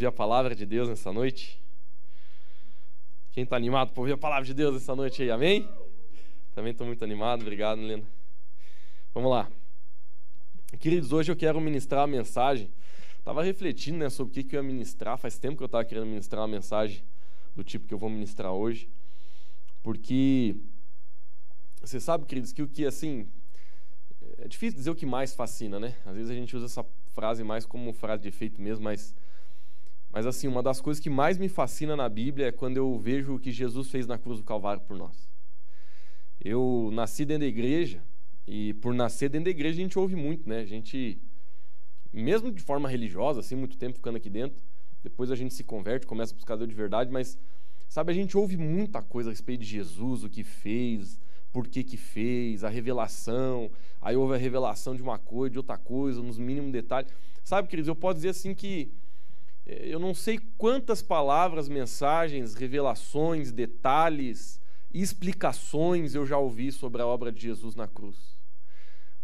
[0.00, 1.60] ouvir a palavra de Deus nessa noite?
[3.32, 5.68] Quem está animado para ouvir a palavra de Deus nessa noite aí, amém?
[6.54, 8.04] Também estou muito animado, obrigado, Helena.
[9.12, 9.50] Vamos lá.
[10.78, 12.72] Queridos, hoje eu quero ministrar a mensagem.
[13.18, 15.18] Estava refletindo né, sobre o que, que eu ia ministrar.
[15.18, 17.04] Faz tempo que eu estava querendo ministrar uma mensagem
[17.54, 18.88] do tipo que eu vou ministrar hoje.
[19.82, 20.56] Porque
[21.82, 23.28] você sabe, queridos, que o que assim.
[24.38, 25.94] É difícil dizer o que mais fascina, né?
[26.06, 29.14] Às vezes a gente usa essa frase mais como frase de efeito mesmo, mas.
[30.12, 33.34] Mas assim, uma das coisas que mais me fascina na Bíblia é quando eu vejo
[33.34, 35.28] o que Jesus fez na cruz do Calvário por nós.
[36.40, 38.02] Eu nasci dentro da igreja,
[38.46, 40.60] e por nascer dentro da igreja a gente ouve muito, né?
[40.60, 41.20] A gente,
[42.12, 44.60] mesmo de forma religiosa, assim, muito tempo ficando aqui dentro,
[45.02, 47.38] depois a gente se converte, começa a buscar Deus de verdade, mas,
[47.88, 51.20] sabe, a gente ouve muita coisa a respeito de Jesus, o que fez,
[51.52, 55.78] por que que fez, a revelação, aí houve a revelação de uma coisa, de outra
[55.78, 57.12] coisa, nos mínimos detalhes.
[57.44, 58.92] Sabe, queridos, eu posso dizer assim que
[59.82, 64.60] eu não sei quantas palavras, mensagens, revelações, detalhes,
[64.92, 68.40] explicações eu já ouvi sobre a obra de Jesus na cruz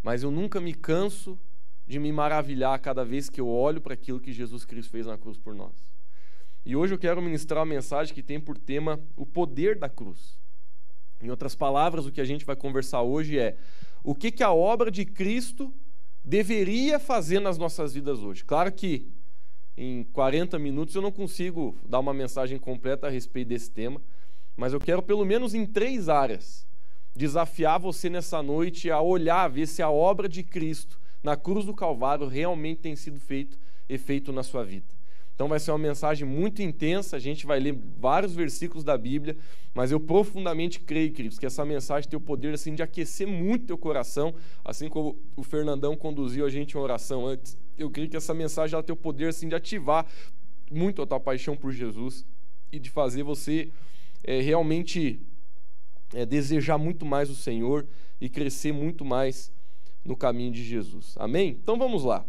[0.07, 1.37] mas eu nunca me canso
[1.85, 5.17] de me maravilhar cada vez que eu olho para aquilo que Jesus Cristo fez na
[5.17, 5.73] cruz por nós.
[6.65, 10.39] E hoje eu quero ministrar uma mensagem que tem por tema o poder da cruz.
[11.21, 13.57] Em outras palavras, o que a gente vai conversar hoje é
[14.01, 15.73] o que, que a obra de Cristo
[16.23, 18.45] deveria fazer nas nossas vidas hoje.
[18.45, 19.11] Claro que
[19.77, 24.01] em 40 minutos eu não consigo dar uma mensagem completa a respeito desse tema,
[24.55, 26.65] mas eu quero pelo menos em três áreas
[27.15, 31.73] desafiar você nessa noite a olhar, ver se a obra de Cristo na cruz do
[31.73, 34.96] Calvário realmente tem sido feito, efeito na sua vida.
[35.37, 39.37] Então vai ser uma mensagem muito intensa, a gente vai ler vários versículos da Bíblia,
[39.71, 43.67] mas eu profundamente creio, queridos, que essa mensagem tem o poder assim de aquecer muito
[43.67, 44.33] teu coração,
[44.65, 47.55] assim como o Fernandão conduziu a gente em oração antes.
[47.77, 50.07] Eu creio que essa mensagem ela tem o poder assim de ativar
[50.71, 52.25] muito a tua paixão por Jesus
[52.71, 53.69] e de fazer você
[54.23, 55.21] é, realmente
[56.15, 57.85] é, desejar muito mais o Senhor
[58.19, 59.51] e crescer muito mais
[60.03, 61.13] no caminho de Jesus.
[61.19, 61.59] Amém?
[61.61, 62.25] Então vamos lá.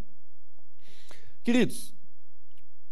[1.43, 1.97] Queridos,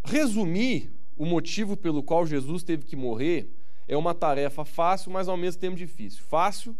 [0.07, 3.51] resumir o motivo pelo qual Jesus teve que morrer
[3.89, 6.23] é uma tarefa fácil, mas ao mesmo tempo difícil.
[6.25, 6.77] Fácil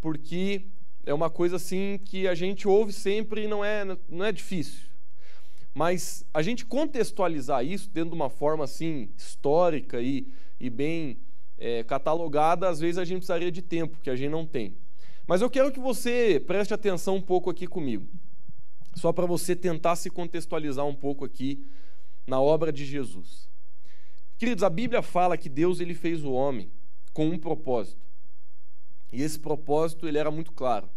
[0.00, 0.62] porque
[1.04, 4.88] é uma coisa assim que a gente ouve sempre e não é, não é difícil.
[5.74, 10.26] Mas a gente contextualizar isso dentro de uma forma assim histórica e,
[10.58, 11.18] e bem
[11.58, 14.76] é, catalogada, às vezes a gente precisaria de tempo, que a gente não tem.
[15.26, 18.08] Mas eu quero que você preste atenção um pouco aqui comigo,
[18.94, 21.66] só para você tentar se contextualizar um pouco aqui
[22.26, 23.48] na obra de Jesus.
[24.38, 26.70] Queridos, a Bíblia fala que Deus ele fez o homem
[27.12, 28.04] com um propósito.
[29.12, 30.90] E esse propósito ele era muito claro.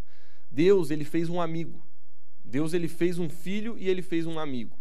[0.52, 1.82] Deus ele fez um amigo.
[2.44, 4.78] Deus ele fez um filho e ele fez um amigo.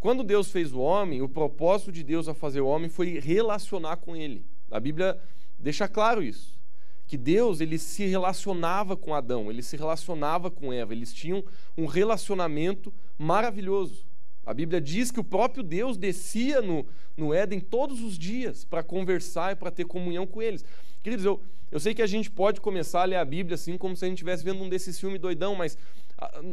[0.00, 3.96] Quando Deus fez o homem, o propósito de Deus a fazer o homem foi relacionar
[3.96, 4.44] com ele.
[4.70, 5.18] A Bíblia
[5.58, 6.60] deixa claro isso,
[7.06, 11.42] que Deus ele se relacionava com Adão, ele se relacionava com Eva, eles tinham
[11.78, 14.04] um relacionamento maravilhoso.
[14.44, 18.82] A Bíblia diz que o próprio Deus descia no, no Éden todos os dias para
[18.82, 20.64] conversar e para ter comunhão com eles.
[21.02, 21.40] Queridos, eu,
[21.70, 24.08] eu sei que a gente pode começar a ler a Bíblia assim como se a
[24.08, 25.78] gente estivesse vendo um desses filmes doidão, mas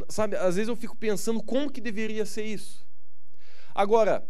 [0.08, 2.86] sabe, às vezes eu fico pensando como que deveria ser isso.
[3.74, 4.26] Agora,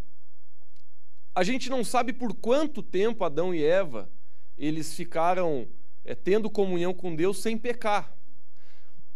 [1.34, 4.09] a gente não sabe por quanto tempo Adão e Eva
[4.56, 5.67] eles ficaram
[6.05, 8.15] é, tendo comunhão com Deus sem pecar,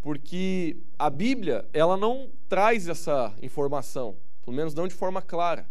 [0.01, 5.67] porque a Bíblia ela não traz essa informação, pelo menos não de forma clara.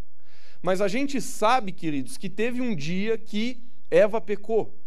[0.62, 4.78] Mas a gente sabe, queridos, que teve um dia que Eva pecou.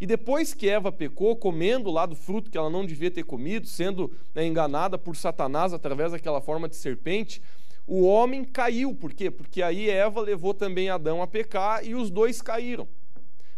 [0.00, 3.66] E depois que Eva pecou, comendo lá do fruto que ela não devia ter comido,
[3.66, 7.42] sendo né, enganada por Satanás através daquela forma de serpente,
[7.86, 8.94] o homem caiu.
[8.94, 9.30] Por quê?
[9.30, 12.88] Porque aí Eva levou também Adão a pecar e os dois caíram.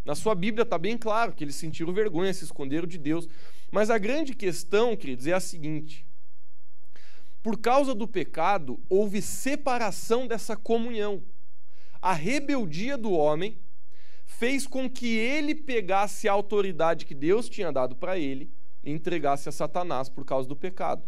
[0.05, 3.29] Na sua Bíblia está bem claro que eles sentiram vergonha, se esconderam de Deus.
[3.71, 6.07] Mas a grande questão, queridos, é a seguinte:
[7.43, 11.23] por causa do pecado, houve separação dessa comunhão.
[12.01, 13.59] A rebeldia do homem
[14.25, 18.51] fez com que ele pegasse a autoridade que Deus tinha dado para ele
[18.85, 21.03] e entregasse a Satanás por causa do pecado.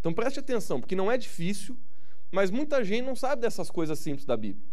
[0.00, 1.78] Então preste atenção, porque não é difícil
[2.30, 4.64] mas muita gente não sabe dessas coisas simples da Bíblia.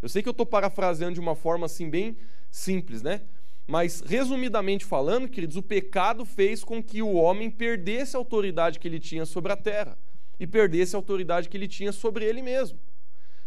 [0.00, 2.16] Eu sei que eu estou parafraseando de uma forma assim bem
[2.50, 3.22] simples, né?
[3.66, 8.88] Mas, resumidamente falando, queridos, o pecado fez com que o homem perdesse a autoridade que
[8.88, 9.98] ele tinha sobre a terra
[10.40, 12.80] e perdesse a autoridade que ele tinha sobre ele mesmo.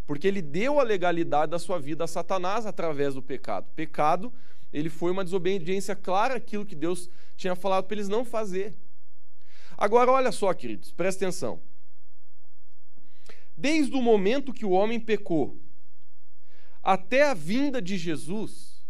[0.06, 3.68] Porque ele deu a legalidade da sua vida a Satanás através do pecado.
[3.76, 4.32] Pecado,
[4.72, 8.76] ele foi uma desobediência clara àquilo que Deus tinha falado para eles não fazer.
[9.76, 11.60] Agora, olha só, queridos, presta atenção.
[13.58, 15.60] desde o momento que o homem pecou
[16.82, 18.84] até a vinda de Jesus,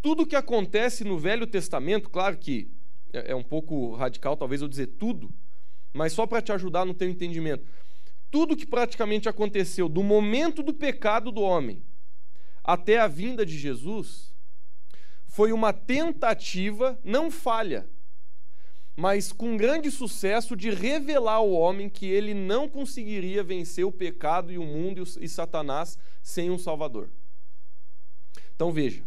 [0.00, 2.70] tudo que acontece no Velho Testamento, claro que
[3.12, 5.32] é, é um pouco radical, talvez eu dizer tudo,
[5.92, 7.64] mas só para te ajudar no teu entendimento.
[8.30, 11.82] Tudo que praticamente aconteceu do momento do pecado do homem
[12.64, 14.32] até a vinda de Jesus
[15.26, 17.88] foi uma tentativa, não falha,
[18.94, 24.52] mas com grande sucesso de revelar ao homem que ele não conseguiria vencer o pecado
[24.52, 27.10] e o mundo e Satanás sem um Salvador.
[28.54, 29.02] Então veja,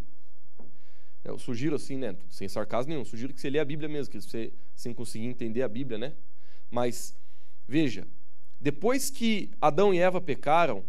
[1.24, 4.20] eu sugiro assim, né, sem sarcasmo nenhum, sugiro que você lê a Bíblia mesmo, que
[4.20, 6.14] você sem conseguir entender a Bíblia, né?
[6.70, 7.16] Mas
[7.68, 8.08] veja,
[8.60, 10.84] depois que Adão e Eva pecaram,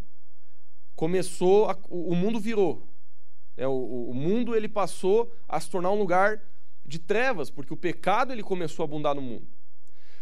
[0.95, 2.89] começou a, o, o, mundo virou.
[3.57, 6.43] É, o, o mundo ele passou a se tornar um lugar
[6.85, 9.47] de trevas, porque o pecado ele começou a abundar no mundo.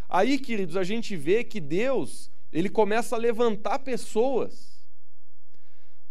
[0.08, 4.74] Aí, queridos, a gente vê que Deus, ele começa a levantar pessoas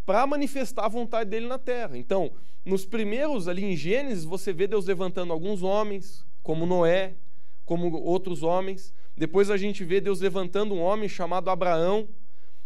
[0.05, 1.97] para manifestar a vontade dele na terra.
[1.97, 2.31] Então,
[2.65, 7.15] nos primeiros ali em Gênesis, você vê Deus levantando alguns homens, como Noé,
[7.65, 8.93] como outros homens.
[9.15, 12.07] Depois a gente vê Deus levantando um homem chamado Abraão.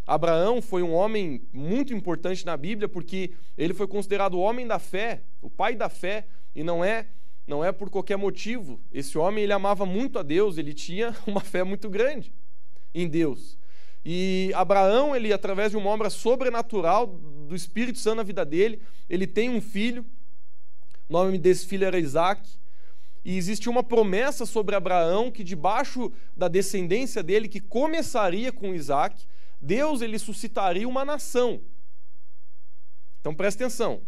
[0.05, 4.79] Abraão foi um homem muito importante na Bíblia porque ele foi considerado o homem da
[4.79, 7.07] fé, o pai da fé, e não é
[7.45, 8.79] não é por qualquer motivo.
[8.91, 12.33] Esse homem ele amava muito a Deus, ele tinha uma fé muito grande
[12.94, 13.57] em Deus.
[14.03, 19.25] E Abraão, ele através de uma obra sobrenatural do Espírito Santo na vida dele, ele
[19.25, 20.05] tem um filho.
[21.09, 22.41] O nome desse filho era Isaac.
[23.27, 29.27] E existe uma promessa sobre Abraão que debaixo da descendência dele que começaria com Isaac,
[29.59, 31.62] Deus ele suscitaria uma nação.
[33.19, 34.01] Então presta atenção.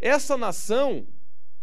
[0.00, 1.06] Essa nação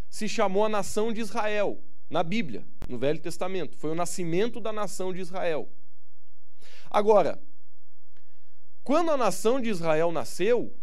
[0.09, 3.75] se chamou a nação de Israel, na Bíblia, no Velho Testamento.
[3.75, 5.67] Foi o nascimento da nação de Israel.
[6.89, 7.37] Agora,
[8.85, 10.73] quando a nação de Israel nasceu,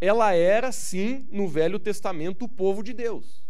[0.00, 3.41] ela era sim, no Velho Testamento, o povo de Deus.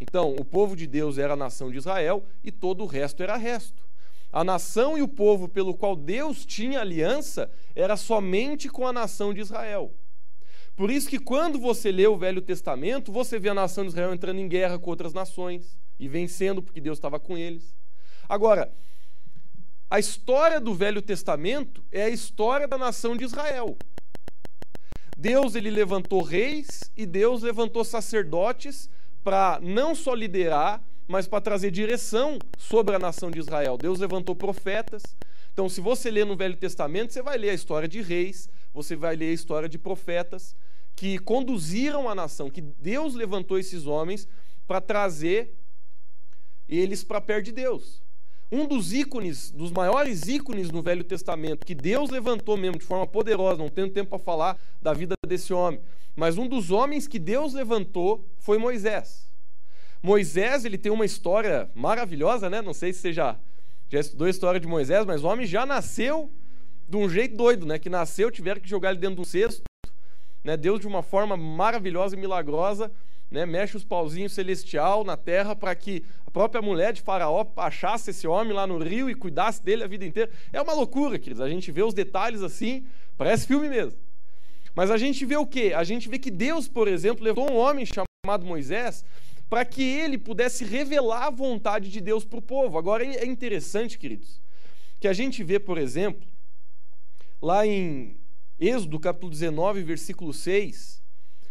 [0.00, 3.36] Então, o povo de Deus era a nação de Israel e todo o resto era
[3.36, 3.86] resto.
[4.32, 9.32] A nação e o povo pelo qual Deus tinha aliança era somente com a nação
[9.32, 9.92] de Israel.
[10.76, 14.14] Por isso que quando você lê o Velho Testamento, você vê a nação de Israel
[14.14, 17.74] entrando em guerra com outras nações e vencendo porque Deus estava com eles.
[18.28, 18.72] Agora,
[19.90, 23.76] a história do Velho Testamento é a história da nação de Israel.
[25.16, 28.88] Deus ele levantou reis e Deus levantou sacerdotes
[29.22, 33.78] para não só liderar, mas para trazer direção sobre a nação de Israel.
[33.78, 35.02] Deus levantou profetas.
[35.52, 38.94] Então, se você ler no Velho Testamento, você vai ler a história de reis, você
[38.94, 40.54] vai ler a história de profetas,
[40.94, 44.28] que conduziram a nação, que Deus levantou esses homens
[44.66, 45.54] para trazer
[46.68, 48.02] eles para perto de Deus.
[48.50, 53.06] Um dos ícones, dos maiores ícones no Velho Testamento, que Deus levantou mesmo de forma
[53.06, 55.80] poderosa, não tenho tempo para falar da vida desse homem,
[56.16, 59.28] mas um dos homens que Deus levantou foi Moisés.
[60.02, 62.62] Moisés, ele tem uma história maravilhosa, né?
[62.62, 63.38] Não sei se você já,
[63.88, 66.32] já estudou a história de Moisés, mas o homem já nasceu
[66.88, 67.78] de um jeito doido, né?
[67.78, 69.62] Que nasceu, tiveram que jogar ele dentro de um cesto,
[70.42, 70.56] né?
[70.56, 72.90] Deus, de uma forma maravilhosa e milagrosa,
[73.30, 73.44] né?
[73.44, 78.26] mexe os pauzinhos celestial na terra para que a própria mulher de Faraó achasse esse
[78.26, 80.30] homem lá no rio e cuidasse dele a vida inteira.
[80.52, 81.40] É uma loucura, queridos.
[81.40, 82.84] A gente vê os detalhes assim,
[83.16, 83.98] parece filme mesmo.
[84.74, 85.72] Mas a gente vê o quê?
[85.74, 89.04] A gente vê que Deus, por exemplo, levou um homem chamado Moisés
[89.48, 92.78] para que ele pudesse revelar a vontade de Deus para o povo.
[92.78, 94.40] Agora é interessante, queridos,
[95.00, 96.28] que a gente vê, por exemplo,
[97.40, 98.16] lá em
[98.60, 101.02] Êxodo capítulo 19, versículo 6,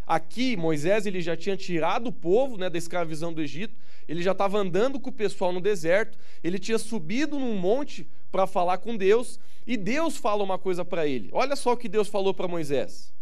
[0.07, 3.75] aqui Moisés ele já tinha tirado o povo né, da escravidão do Egito,
[4.07, 8.47] ele já estava andando com o pessoal no deserto, ele tinha subido num monte para
[8.47, 11.29] falar com Deus, e Deus fala uma coisa para ele.
[11.33, 13.13] Olha só o que Deus falou para Moisés.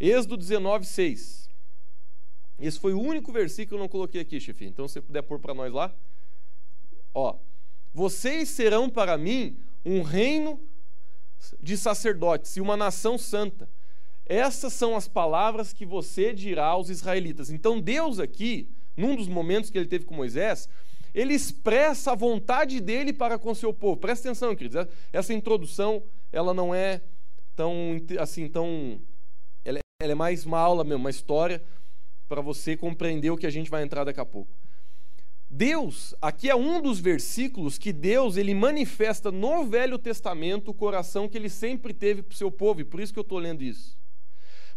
[0.00, 1.50] Êxodo 19, 6.
[2.58, 4.64] Esse foi o único versículo que eu não coloquei aqui, chefe.
[4.64, 5.94] Então, se você puder pôr para nós lá.
[7.12, 7.36] Ó,
[7.92, 10.60] vocês serão para mim um reino
[11.60, 13.68] de sacerdotes e uma nação santa.
[14.32, 17.50] Essas são as palavras que você dirá aos israelitas.
[17.50, 20.70] Então, Deus aqui, num dos momentos que ele teve com Moisés,
[21.12, 23.98] ele expressa a vontade dele para com seu povo.
[23.98, 24.86] Presta atenção, queridos.
[25.12, 27.02] Essa introdução, ela não é
[27.54, 29.02] tão assim, tão
[29.66, 31.62] ela, é, ela é mais uma aula mesmo, uma história
[32.26, 34.56] para você compreender o que a gente vai entrar daqui a pouco.
[35.50, 41.28] Deus, aqui é um dos versículos que Deus ele manifesta no Velho Testamento o coração
[41.28, 43.62] que ele sempre teve para o seu povo, e por isso que eu estou lendo
[43.62, 44.00] isso.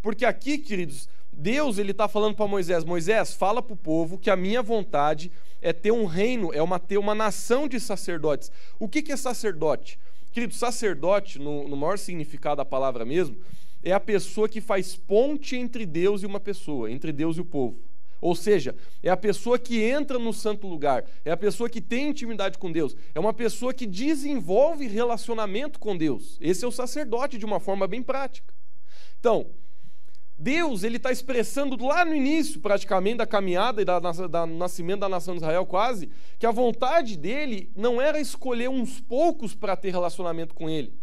[0.05, 4.29] Porque aqui, queridos, Deus ele está falando para Moisés: Moisés, fala para o povo que
[4.29, 8.51] a minha vontade é ter um reino, é uma, ter uma nação de sacerdotes.
[8.77, 9.97] O que, que é sacerdote?
[10.31, 13.35] Querido, sacerdote, no, no maior significado da palavra mesmo,
[13.81, 17.45] é a pessoa que faz ponte entre Deus e uma pessoa, entre Deus e o
[17.45, 17.79] povo.
[18.21, 22.09] Ou seja, é a pessoa que entra no santo lugar, é a pessoa que tem
[22.09, 26.37] intimidade com Deus, é uma pessoa que desenvolve relacionamento com Deus.
[26.39, 28.53] Esse é o sacerdote de uma forma bem prática.
[29.19, 29.47] Então,
[30.37, 35.09] Deus ele está expressando lá no início, praticamente, da caminhada e da, da, nascimento da
[35.09, 39.91] nação de Israel, quase, que a vontade dele não era escolher uns poucos para ter
[39.91, 40.93] relacionamento com ele.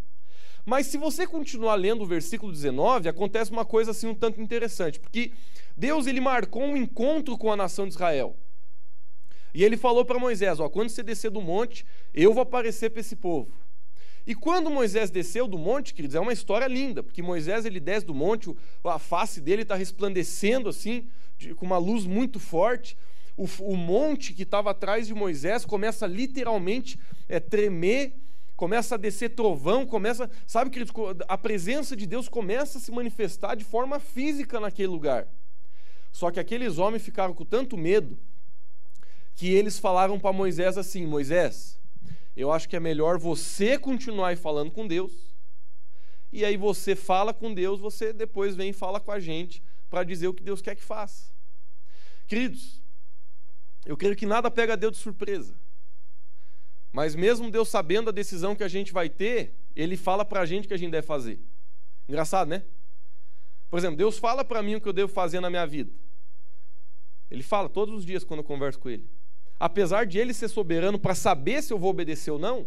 [0.65, 5.01] Mas se você continuar lendo o versículo 19, acontece uma coisa assim um tanto interessante,
[5.01, 5.33] porque
[5.77, 8.37] Deus ele marcou um encontro com a nação de Israel.
[9.55, 11.85] E ele falou para Moisés: ó, quando você descer do monte,
[12.15, 13.53] eu vou aparecer para esse povo.
[14.27, 18.07] E quando Moisés desceu do monte, queridos, é uma história linda, porque Moisés ele desce
[18.07, 22.97] do monte, a face dele está resplandecendo assim, de, com uma luz muito forte.
[23.37, 26.99] O, o monte que estava atrás de Moisés começa literalmente
[27.29, 28.15] é, tremer,
[28.55, 30.93] começa a descer trovão, começa, sabe, queridos,
[31.27, 35.27] a presença de Deus começa a se manifestar de forma física naquele lugar.
[36.13, 38.17] Só que aqueles homens ficaram com tanto medo
[39.35, 41.81] que eles falaram para Moisés assim: Moisés,
[42.37, 45.13] eu acho que é melhor você continuar falando com Deus.
[46.33, 50.03] E aí você fala com Deus, você depois vem e fala com a gente para
[50.03, 51.31] dizer o que Deus quer que faça.
[52.27, 52.81] Queridos,
[53.85, 55.55] eu creio que nada pega Deus de surpresa.
[56.91, 60.47] Mas mesmo Deus sabendo a decisão que a gente vai ter, Ele fala para a
[60.47, 61.39] gente o que a gente deve fazer.
[62.09, 62.65] Engraçado, né?
[63.69, 65.93] Por exemplo, Deus fala para mim o que eu devo fazer na minha vida.
[67.31, 69.09] Ele fala todos os dias quando eu converso com Ele
[69.63, 72.67] apesar de ele ser soberano para saber se eu vou obedecer ou não,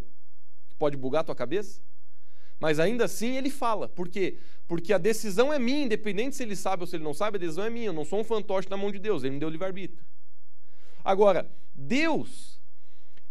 [0.79, 1.81] pode bugar a tua cabeça,
[2.57, 3.89] mas ainda assim ele fala.
[3.89, 4.37] Por quê?
[4.65, 7.39] Porque a decisão é minha, independente se ele sabe ou se ele não sabe, a
[7.39, 7.87] decisão é minha.
[7.87, 10.05] Eu não sou um fantoche na mão de Deus, ele me deu livre-arbítrio.
[11.03, 12.61] Agora, Deus,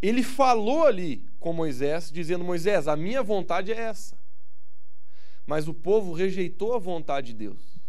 [0.03, 4.15] ele falou ali com Moisés, dizendo: Moisés, a minha vontade é essa.
[5.47, 7.81] Mas o povo rejeitou a vontade de Deus.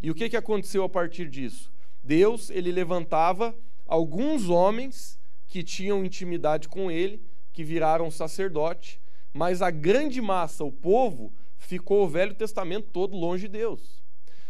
[0.00, 1.72] E o que, que aconteceu a partir disso?
[2.00, 7.22] Deus, ele levantava alguns homens que tinham intimidade com ele,
[7.52, 9.00] que viraram sacerdote,
[9.32, 14.02] mas a grande massa, o povo, ficou o Velho Testamento todo longe de Deus.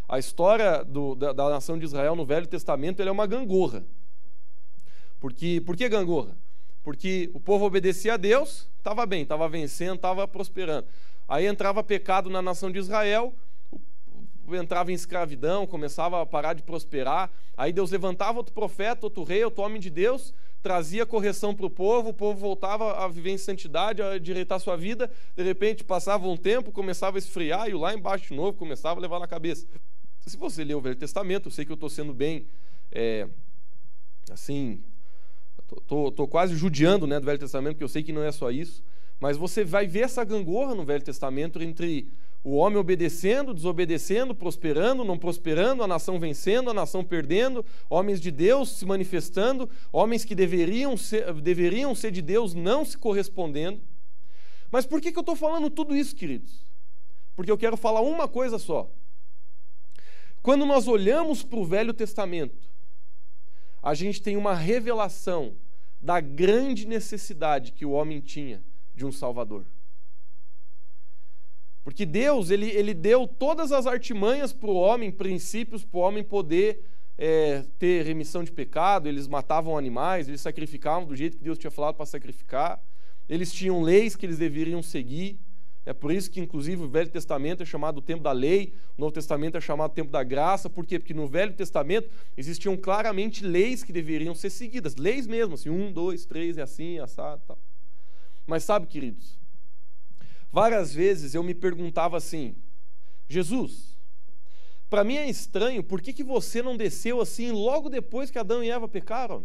[0.08, 3.84] A história do, da, da, nação de Israel no Velho Testamento é uma gangorra.
[5.18, 6.36] Porque, por que gangorra?
[6.82, 10.86] Porque o povo obedecia a Deus, estava bem, estava vencendo, estava prosperando.
[11.26, 13.34] Aí entrava pecado na nação de Israel,
[14.56, 17.30] entrava em escravidão, começava a parar de prosperar.
[17.56, 21.70] Aí Deus levantava outro profeta, outro rei, outro homem de Deus, trazia correção para o
[21.70, 25.10] povo, o povo voltava a viver em santidade, a direitar sua vida.
[25.36, 29.02] De repente passava um tempo, começava a esfriar e lá embaixo de novo começava a
[29.02, 29.66] levar na cabeça.
[30.20, 32.46] Se você ler o Velho Testamento, eu sei que eu estou sendo bem,
[32.90, 33.28] é,
[34.30, 34.82] assim,
[35.70, 38.82] estou quase judiando né, do Velho Testamento, porque eu sei que não é só isso.
[39.20, 42.10] Mas você vai ver essa gangorra no Velho Testamento entre
[42.44, 48.30] o homem obedecendo, desobedecendo, prosperando, não prosperando, a nação vencendo, a nação perdendo, homens de
[48.30, 53.80] Deus se manifestando, homens que deveriam ser, deveriam ser de Deus não se correspondendo.
[54.70, 56.66] Mas por que, que eu estou falando tudo isso, queridos?
[57.34, 58.90] Porque eu quero falar uma coisa só.
[60.42, 62.68] Quando nós olhamos para o Velho Testamento,
[63.82, 65.56] a gente tem uma revelação
[65.98, 68.62] da grande necessidade que o homem tinha
[68.94, 69.64] de um Salvador.
[71.84, 76.24] Porque Deus, ele, ele deu todas as artimanhas para o homem, princípios para o homem
[76.24, 76.82] poder
[77.18, 79.06] é, ter remissão de pecado.
[79.06, 82.82] Eles matavam animais, eles sacrificavam do jeito que Deus tinha falado para sacrificar.
[83.28, 85.38] Eles tinham leis que eles deveriam seguir.
[85.86, 89.00] É por isso que, inclusive, o Velho Testamento é chamado o tempo da lei, o
[89.02, 90.70] Novo Testamento é chamado o tempo da graça.
[90.70, 90.98] Por quê?
[90.98, 94.96] Porque no Velho Testamento existiam claramente leis que deveriam ser seguidas.
[94.96, 97.58] Leis mesmo, assim, um, dois, três, é assim, é assado tal.
[98.46, 99.38] Mas sabe, queridos,
[100.54, 102.54] Várias vezes eu me perguntava assim:
[103.28, 103.98] Jesus,
[104.88, 108.62] para mim é estranho, por que, que você não desceu assim logo depois que Adão
[108.62, 109.44] e Eva pecaram?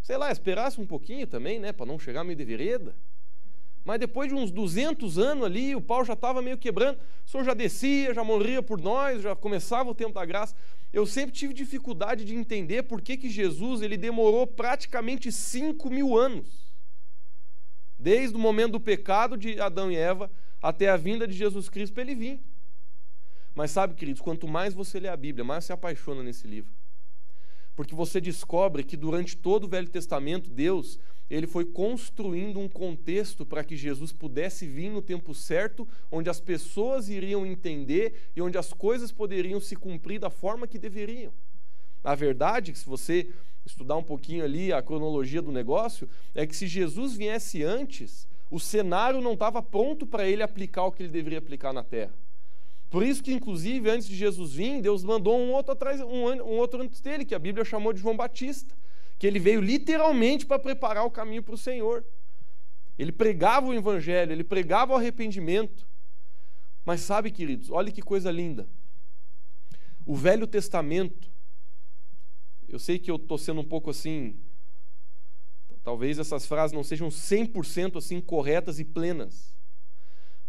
[0.00, 2.94] Sei lá, esperasse um pouquinho também, né, para não chegar meio de vereda.
[3.84, 7.42] Mas depois de uns 200 anos ali, o pau já estava meio quebrando, o senhor
[7.42, 10.54] já descia, já morria por nós, já começava o tempo da graça.
[10.92, 16.16] Eu sempre tive dificuldade de entender por que, que Jesus ele demorou praticamente 5 mil
[16.16, 16.71] anos
[18.02, 20.28] desde o momento do pecado de Adão e Eva
[20.60, 22.40] até a vinda de Jesus Cristo para ele vir.
[23.54, 26.72] Mas sabe, queridos, quanto mais você lê a Bíblia, mais se apaixona nesse livro.
[27.76, 30.98] Porque você descobre que durante todo o Velho Testamento, Deus,
[31.30, 36.40] ele foi construindo um contexto para que Jesus pudesse vir no tempo certo, onde as
[36.40, 41.32] pessoas iriam entender e onde as coisas poderiam se cumprir da forma que deveriam.
[42.02, 43.32] A verdade, se você
[43.64, 48.58] estudar um pouquinho ali a cronologia do negócio, é que se Jesus viesse antes, o
[48.58, 52.12] cenário não estava pronto para ele aplicar o que ele deveria aplicar na terra.
[52.90, 56.58] Por isso que, inclusive, antes de Jesus vir, Deus mandou um outro atrás, um, um
[56.58, 58.74] outro antes dele, que a Bíblia chamou de João Batista,
[59.18, 62.04] que ele veio literalmente para preparar o caminho para o Senhor.
[62.98, 65.86] Ele pregava o evangelho, ele pregava o arrependimento.
[66.84, 68.68] Mas sabe, queridos, olha que coisa linda.
[70.04, 71.31] O Velho Testamento,
[72.72, 74.34] eu sei que eu estou sendo um pouco assim,
[75.84, 79.54] talvez essas frases não sejam 100% assim corretas e plenas.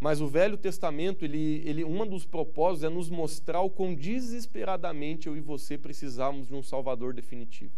[0.00, 5.26] Mas o Velho Testamento, ele, ele, um dos propósitos é nos mostrar o quão desesperadamente
[5.26, 7.74] eu e você precisamos de um Salvador definitivo.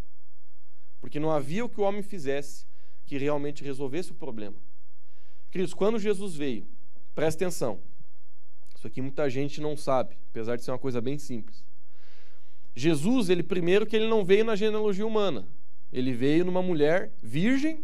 [1.00, 2.66] Porque não havia o que o homem fizesse
[3.04, 4.56] que realmente resolvesse o problema.
[5.50, 6.66] Queridos, quando Jesus veio,
[7.14, 7.80] presta atenção,
[8.76, 11.64] isso aqui muita gente não sabe, apesar de ser uma coisa bem simples.
[12.76, 15.48] Jesus, ele primeiro que ele não veio na genealogia humana,
[15.90, 17.82] ele veio numa mulher virgem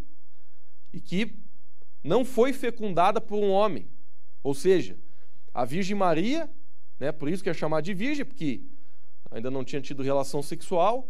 [0.92, 1.34] e que
[2.04, 3.88] não foi fecundada por um homem.
[4.42, 4.99] Ou seja,
[5.54, 6.50] a Virgem Maria,
[7.00, 8.62] né, por isso que é chamada de virgem, porque
[9.30, 11.08] ainda não tinha tido relação sexual.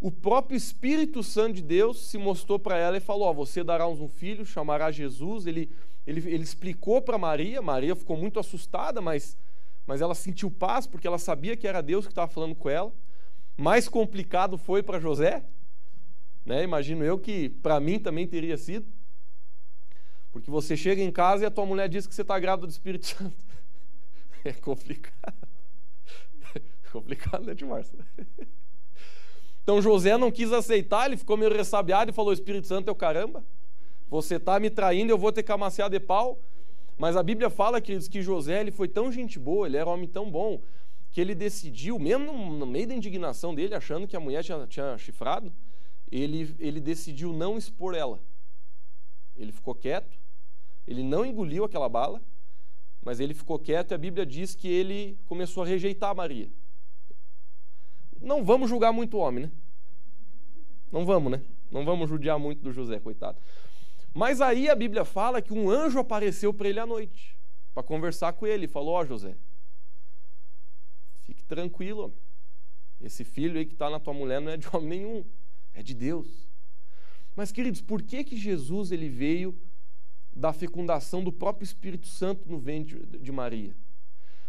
[0.00, 3.86] O próprio Espírito Santo de Deus se mostrou para ela e falou: oh, Você dará
[3.86, 5.46] um filho, chamará Jesus.
[5.46, 5.70] Ele,
[6.06, 7.60] ele, ele explicou para Maria.
[7.60, 9.36] Maria ficou muito assustada, mas,
[9.86, 12.92] mas ela sentiu paz porque ela sabia que era Deus que estava falando com ela.
[13.56, 15.44] Mais complicado foi para José,
[16.44, 16.62] né?
[16.62, 18.86] Imagino eu que para mim também teria sido.
[20.32, 22.70] Porque você chega em casa e a tua mulher diz que você está grávida do
[22.70, 23.36] Espírito Santo.
[24.46, 25.48] É complicado.
[26.54, 27.98] É complicado, né, Márcio?
[29.62, 32.94] Então José não quis aceitar, ele ficou meio ressabiado e falou: Espírito Santo é o
[32.94, 33.42] caramba.
[34.10, 36.38] Você está me traindo, eu vou ter que amaciar de pau.
[36.96, 39.92] Mas a Bíblia fala, queridos, que José ele foi tão gente boa, ele era um
[39.92, 40.62] homem tão bom,
[41.10, 44.98] que ele decidiu, mesmo no meio da indignação dele, achando que a mulher tinha, tinha
[44.98, 45.52] chifrado,
[46.10, 48.20] ele, ele decidiu não expor ela.
[49.36, 50.18] Ele ficou quieto,
[50.86, 52.22] ele não engoliu aquela bala,
[53.02, 56.48] mas ele ficou quieto e a Bíblia diz que ele começou a rejeitar Maria.
[58.20, 59.52] Não vamos julgar muito o homem, né?
[60.90, 61.42] Não vamos, né?
[61.70, 63.38] Não vamos judiar muito do José, coitado.
[64.14, 67.36] Mas aí a Bíblia fala que um anjo apareceu para ele à noite,
[67.74, 69.36] para conversar com ele, falou: Ó oh, José,
[71.24, 72.18] fique tranquilo, homem.
[73.00, 75.24] esse filho aí que está na tua mulher não é de homem nenhum,
[75.74, 76.48] é de Deus.
[77.34, 79.58] Mas, queridos, por que, que Jesus ele veio
[80.34, 83.74] da fecundação do próprio Espírito Santo no ventre de Maria.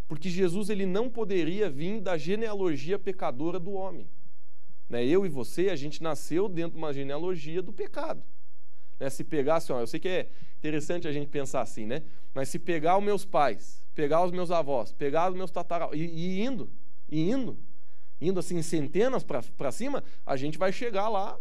[0.08, 4.08] Porque Jesus ele não poderia vir da genealogia pecadora do homem.
[4.90, 5.06] Né?
[5.06, 8.24] Eu e você, a gente nasceu dentro de uma genealogia do pecado.
[9.00, 9.10] Né?
[9.10, 12.02] Se pegasse, ó, eu sei que é interessante a gente pensar assim, né?
[12.34, 16.04] Mas se pegar os meus pais, pegar os meus avós, pegar os meus tataravós, e,
[16.04, 16.70] e indo,
[17.10, 17.58] e indo,
[18.20, 21.38] indo assim centenas para cima, a gente vai chegar lá,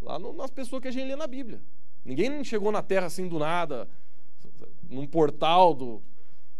[0.00, 1.62] lá no, nas pessoas que a gente lê na Bíblia.
[2.04, 3.88] Ninguém chegou na terra assim do nada,
[4.88, 6.02] num portal do.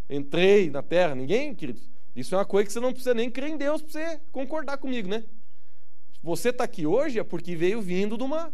[0.08, 1.14] Entrei na terra.
[1.14, 1.90] Ninguém, queridos.
[2.14, 4.76] Isso é uma coisa que você não precisa nem crer em Deus para você concordar
[4.78, 5.24] comigo, né?
[6.22, 8.52] Você está aqui hoje é porque veio vindo de uma,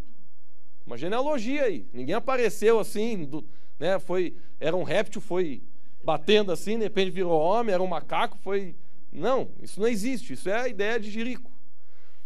[0.88, 1.86] uma genealogia aí.
[1.92, 3.44] Ninguém apareceu assim, do,
[3.78, 3.98] né?
[3.98, 5.62] Foi, era um réptil, foi
[6.02, 8.74] batendo assim, de repente virou homem, era um macaco, foi.
[9.12, 10.32] Não, isso não existe.
[10.32, 11.52] Isso é a ideia de Jerico.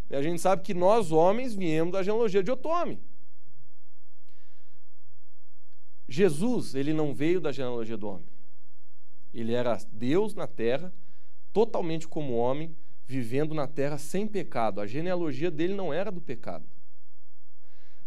[0.09, 3.01] E a gente sabe que nós, homens, viemos da genealogia de Otome.
[6.09, 8.27] Jesus, ele não veio da genealogia do homem.
[9.35, 10.93] Ele era Deus na terra,
[11.53, 14.81] totalmente como homem, vivendo na terra sem pecado.
[14.81, 16.67] A genealogia dele não era do pecado.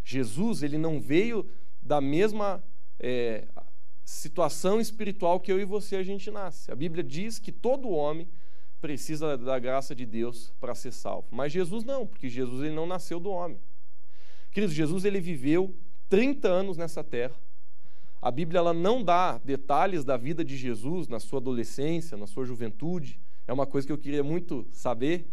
[0.08, 1.46] Jesus, ele não veio
[1.82, 2.62] da mesma
[2.98, 3.46] é,
[4.04, 6.70] situação espiritual que eu e você a gente nasce.
[6.70, 8.28] A Bíblia diz que todo homem
[8.80, 11.26] precisa da graça de Deus para ser salvo.
[11.30, 13.58] Mas Jesus não, porque Jesus ele não nasceu do homem.
[14.52, 15.74] Queridos, Jesus ele viveu
[16.08, 17.36] 30 anos nessa terra
[18.20, 22.44] a Bíblia ela não dá detalhes da vida de Jesus na sua adolescência, na sua
[22.44, 23.20] juventude.
[23.46, 25.30] É uma coisa que eu queria muito saber.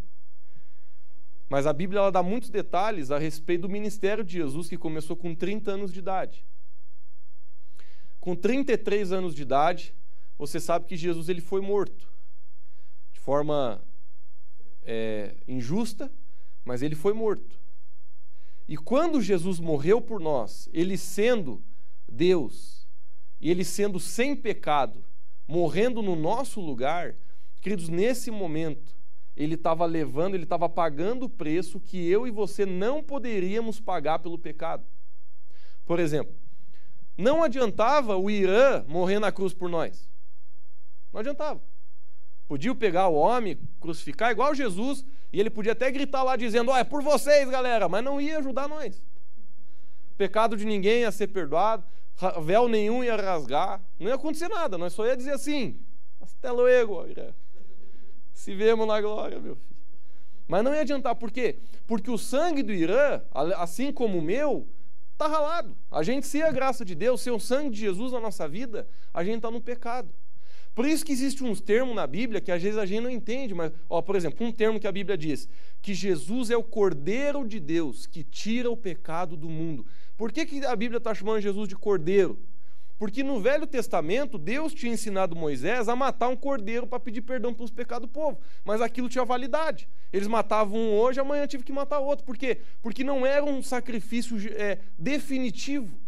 [1.54, 5.16] Mas a Bíblia ela dá muitos detalhes a respeito do ministério de Jesus, que começou
[5.16, 6.44] com 30 anos de idade.
[8.20, 9.94] Com 33 anos de idade,
[10.36, 12.12] você sabe que Jesus ele foi morto
[13.12, 13.86] de forma
[14.82, 16.12] é, injusta,
[16.66, 17.62] mas ele foi morto.
[18.68, 21.64] E quando Jesus morreu por nós, ele sendo
[22.12, 22.88] Deus,
[23.40, 25.06] e ele sendo sem pecado,
[25.48, 27.16] morrendo no nosso lugar,
[27.62, 29.03] queridos, nesse momento,
[29.36, 34.20] ele estava levando, ele estava pagando o preço que eu e você não poderíamos pagar
[34.20, 34.86] pelo pecado.
[35.86, 36.36] Por exemplo,
[37.18, 40.10] não adiantava o Irã morrer na cruz por nós.
[41.12, 41.62] Não adiantava.
[42.48, 46.74] Podia pegar o homem, crucificar igual Jesus, e ele podia até gritar lá dizendo: Ó,
[46.74, 49.02] oh, é por vocês, galera, mas não ia ajudar nós.
[50.18, 51.84] pecado de ninguém ia ser perdoado,
[52.44, 55.80] véu nenhum ia rasgar, não ia acontecer nada, nós só ia dizer assim,
[56.22, 57.06] até luego,
[58.34, 59.74] se vemos na glória, meu filho.
[60.48, 61.60] Mas não ia adiantar, por quê?
[61.88, 63.22] Porque o sangue do Irã,
[63.58, 64.68] assim como o meu,
[65.14, 65.76] está ralado.
[65.90, 68.88] A gente, se a graça de Deus, se o sangue de Jesus na nossa vida,
[69.14, 70.10] a gente está no pecado.
[70.76, 73.54] Por isso que existe uns termos na Bíblia que às vezes a gente não entende,
[73.54, 75.48] mas, ó, por exemplo, um termo que a Bíblia diz,
[75.82, 79.86] que Jesus é o Cordeiro de Deus que tira o pecado do mundo.
[80.18, 82.40] Por que, que a Bíblia está chamando Jesus de Cordeiro?
[83.04, 87.54] Porque no Velho Testamento, Deus tinha ensinado Moisés a matar um cordeiro para pedir perdão
[87.54, 88.40] pelos pecados do povo.
[88.64, 89.90] Mas aquilo tinha validade.
[90.14, 92.26] Eles matavam um hoje, amanhã tive que matar outro.
[92.26, 92.62] Por quê?
[92.82, 96.00] Porque não era um sacrifício é, definitivo.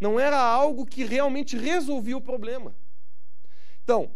[0.00, 2.74] Não era algo que realmente resolvia o problema.
[3.84, 4.12] Então,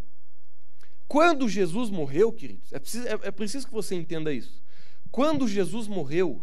[1.07, 4.63] quando Jesus morreu, queridos, é preciso, é, é preciso que você entenda isso.
[5.11, 6.43] Quando Jesus morreu,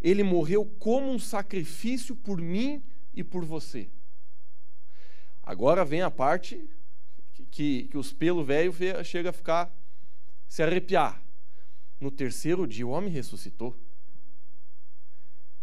[0.00, 2.80] ele morreu como um sacrifício por mim
[3.12, 3.90] e por você.
[5.48, 6.62] Agora vem a parte
[7.50, 9.74] que, que, os pelos velhos chega a ficar,
[10.46, 11.22] se arrepiar.
[11.98, 13.74] No terceiro dia, o homem ressuscitou.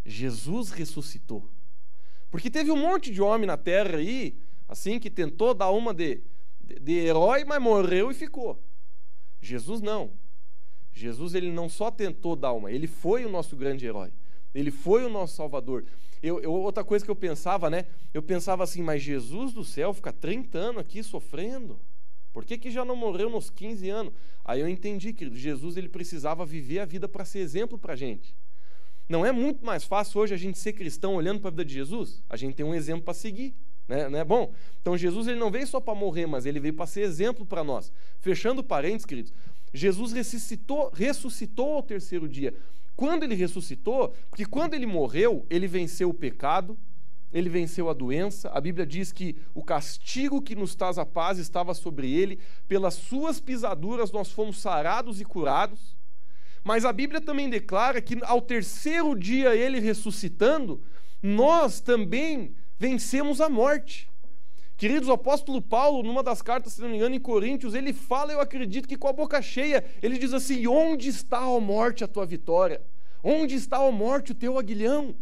[0.04, 1.48] Jesus ressuscitou.
[2.32, 4.36] Porque teve um monte de homem na terra aí,
[4.68, 6.24] assim, que tentou dar uma de,
[6.60, 8.60] de, de herói, mas morreu e ficou.
[9.40, 10.14] Jesus não.
[10.94, 14.12] Jesus ele não só tentou dar uma, ele foi o nosso grande herói.
[14.56, 15.84] Ele foi o nosso Salvador.
[16.24, 17.86] Eu, eu, outra coisa que eu pensava, né?
[18.14, 21.78] Eu pensava assim, mas Jesus do céu fica 30 anos aqui sofrendo.
[22.32, 24.14] Por que, que já não morreu nos 15 anos?
[24.44, 27.96] Aí eu entendi, querido, Jesus ele precisava viver a vida para ser exemplo para a
[27.96, 28.36] gente.
[29.08, 31.74] Não é muito mais fácil hoje a gente ser cristão olhando para a vida de
[31.74, 32.24] Jesus?
[32.30, 33.54] A gente tem um exemplo para seguir.
[33.88, 34.10] Né?
[34.10, 34.52] Não é bom?
[34.82, 37.64] Então Jesus ele não veio só para morrer, mas ele veio para ser exemplo para
[37.64, 37.92] nós.
[38.20, 39.34] Fechando parênteses, queridos,
[39.74, 42.54] Jesus ressuscitou, ressuscitou ao terceiro dia.
[42.96, 46.78] Quando ele ressuscitou, porque quando ele morreu, ele venceu o pecado,
[47.32, 48.50] ele venceu a doença.
[48.50, 52.94] A Bíblia diz que o castigo que nos traz a paz estava sobre ele, pelas
[52.94, 55.98] suas pisaduras nós fomos sarados e curados.
[56.64, 60.82] Mas a Bíblia também declara que ao terceiro dia ele ressuscitando,
[61.22, 64.10] nós também vencemos a morte.
[64.78, 68.34] Queridos, o apóstolo Paulo, numa das cartas, se não me engano, em Coríntios, ele fala,
[68.34, 72.08] eu acredito que com a boca cheia, ele diz assim: Onde está, a morte, a
[72.08, 72.82] tua vitória?
[73.24, 75.16] Onde está, a morte, o teu aguilhão?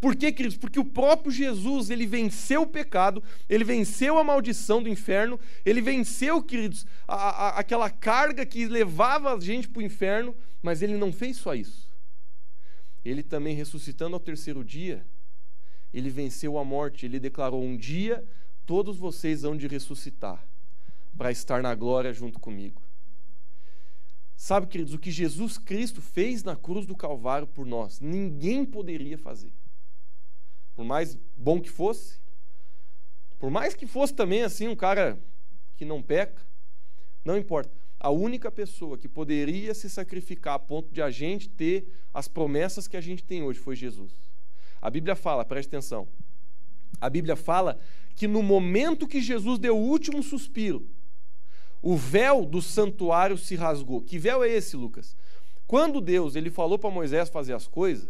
[0.00, 0.56] Por quê, queridos?
[0.56, 5.82] Porque o próprio Jesus, ele venceu o pecado, ele venceu a maldição do inferno, ele
[5.82, 10.96] venceu, queridos, a, a, aquela carga que levava a gente para o inferno, mas ele
[10.96, 11.90] não fez só isso.
[13.04, 15.04] Ele também, ressuscitando ao terceiro dia,
[15.92, 18.24] ele venceu a morte, ele declarou: Um dia
[18.66, 20.46] todos vocês hão de ressuscitar
[21.16, 22.82] para estar na glória junto comigo.
[24.36, 29.18] Sabe, queridos, o que Jesus Cristo fez na cruz do Calvário por nós, ninguém poderia
[29.18, 29.52] fazer.
[30.74, 32.18] Por mais bom que fosse,
[33.38, 35.18] por mais que fosse também assim um cara
[35.76, 36.40] que não peca,
[37.24, 37.70] não importa.
[37.98, 42.88] A única pessoa que poderia se sacrificar a ponto de a gente ter as promessas
[42.88, 44.29] que a gente tem hoje foi Jesus.
[44.80, 46.08] A Bíblia fala, preste atenção.
[47.00, 47.78] A Bíblia fala
[48.14, 50.88] que no momento que Jesus deu o último suspiro,
[51.82, 54.02] o véu do santuário se rasgou.
[54.02, 55.16] Que véu é esse, Lucas?
[55.66, 58.08] Quando Deus ele falou para Moisés fazer as coisas,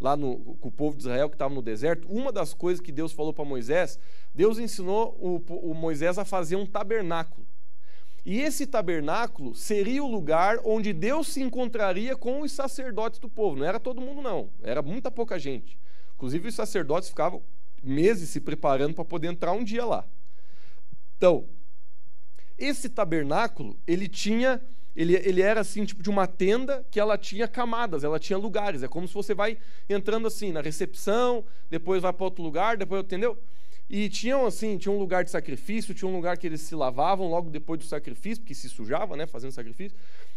[0.00, 2.92] lá no, com o povo de Israel que estava no deserto, uma das coisas que
[2.92, 3.98] Deus falou para Moisés,
[4.34, 7.46] Deus ensinou o, o Moisés a fazer um tabernáculo.
[8.24, 13.56] E esse tabernáculo seria o lugar onde Deus se encontraria com os sacerdotes do povo.
[13.56, 14.50] Não era todo mundo, não.
[14.62, 15.78] Era muita pouca gente.
[16.16, 17.42] Inclusive, os sacerdotes ficavam
[17.82, 20.04] meses se preparando para poder entrar um dia lá.
[21.16, 21.46] Então,
[22.58, 24.62] esse tabernáculo, ele tinha,
[24.94, 28.82] ele, ele era assim, tipo de uma tenda que ela tinha camadas, ela tinha lugares.
[28.82, 33.02] É como se você vai entrando assim, na recepção, depois vai para outro lugar, depois,
[33.02, 33.38] entendeu?
[33.88, 37.28] E tinham assim, tinha um lugar de sacrifício, tinha um lugar que eles se lavavam
[37.28, 39.96] logo depois do sacrifício, porque se sujava, né, fazendo sacrifício.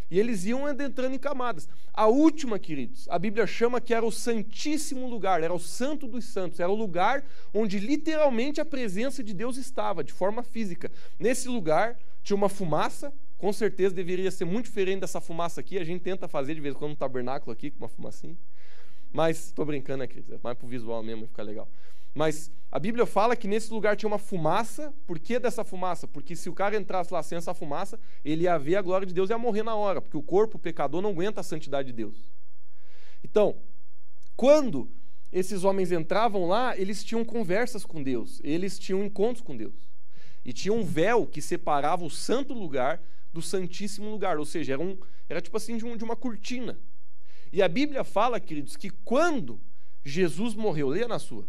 [0.09, 1.69] E eles iam entrando em camadas.
[1.93, 6.25] A última, queridos, a Bíblia chama que era o santíssimo lugar, era o santo dos
[6.25, 10.91] santos, era o lugar onde literalmente a presença de Deus estava, de forma física.
[11.19, 15.77] Nesse lugar tinha uma fumaça, com certeza deveria ser muito diferente dessa fumaça aqui.
[15.77, 18.35] A gente tenta fazer de vez em quando um tabernáculo aqui com uma fumacinha.
[19.11, 20.31] Mas estou brincando, né, queridos?
[20.31, 21.67] É mais para o visual mesmo, ficar legal.
[22.13, 24.93] Mas a Bíblia fala que nesse lugar tinha uma fumaça.
[25.07, 26.07] Por que dessa fumaça?
[26.07, 29.13] Porque se o cara entrasse lá sem essa fumaça, ele ia ver a glória de
[29.13, 31.87] Deus e ia morrer na hora, porque o corpo, o pecador, não aguenta a santidade
[31.87, 32.31] de Deus.
[33.23, 33.57] Então,
[34.35, 34.89] quando
[35.31, 39.89] esses homens entravam lá, eles tinham conversas com Deus, eles tinham encontros com Deus.
[40.43, 44.81] E tinha um véu que separava o santo lugar do santíssimo lugar, ou seja, era,
[44.81, 46.79] um, era tipo assim de, um, de uma cortina.
[47.51, 49.59] E a Bíblia fala, queridos, que quando
[50.03, 51.45] Jesus morreu, leia na sua.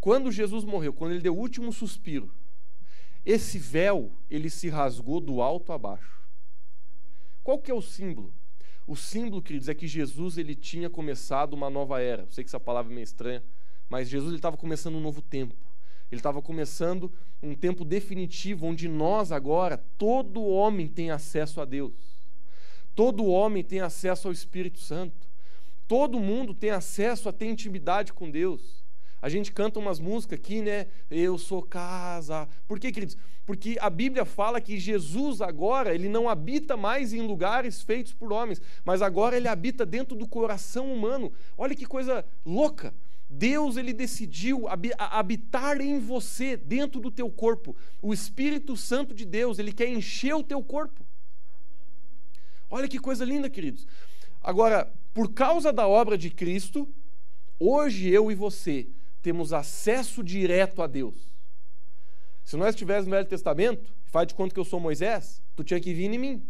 [0.00, 2.32] Quando Jesus morreu, quando ele deu o último suspiro,
[3.24, 6.20] esse véu, ele se rasgou do alto a baixo.
[7.42, 8.32] Qual que é o símbolo?
[8.86, 12.22] O símbolo, queridos, é que Jesus ele tinha começado uma nova era.
[12.22, 13.44] Eu sei que essa palavra é meio estranha,
[13.88, 15.54] mas Jesus estava começando um novo tempo.
[16.10, 21.92] Ele estava começando um tempo definitivo onde nós agora, todo homem tem acesso a Deus.
[22.94, 25.28] Todo homem tem acesso ao Espírito Santo.
[25.86, 28.79] Todo mundo tem acesso a ter intimidade com Deus.
[29.22, 30.86] A gente canta umas músicas aqui, né?
[31.10, 32.48] Eu sou casa.
[32.66, 33.16] Por quê, queridos?
[33.44, 38.32] Porque a Bíblia fala que Jesus agora, ele não habita mais em lugares feitos por
[38.32, 41.32] homens, mas agora ele habita dentro do coração humano.
[41.58, 42.94] Olha que coisa louca.
[43.28, 44.66] Deus ele decidiu
[44.98, 47.76] habitar em você, dentro do teu corpo.
[48.00, 51.06] O Espírito Santo de Deus, ele quer encher o teu corpo.
[52.70, 53.86] Olha que coisa linda, queridos.
[54.40, 56.88] Agora, por causa da obra de Cristo,
[57.58, 58.88] hoje eu e você
[59.22, 61.30] temos acesso direto a Deus.
[62.44, 65.80] Se nós estivéssemos no Velho Testamento, faz de conta que eu sou Moisés, tu tinha
[65.80, 66.46] que vir em mim.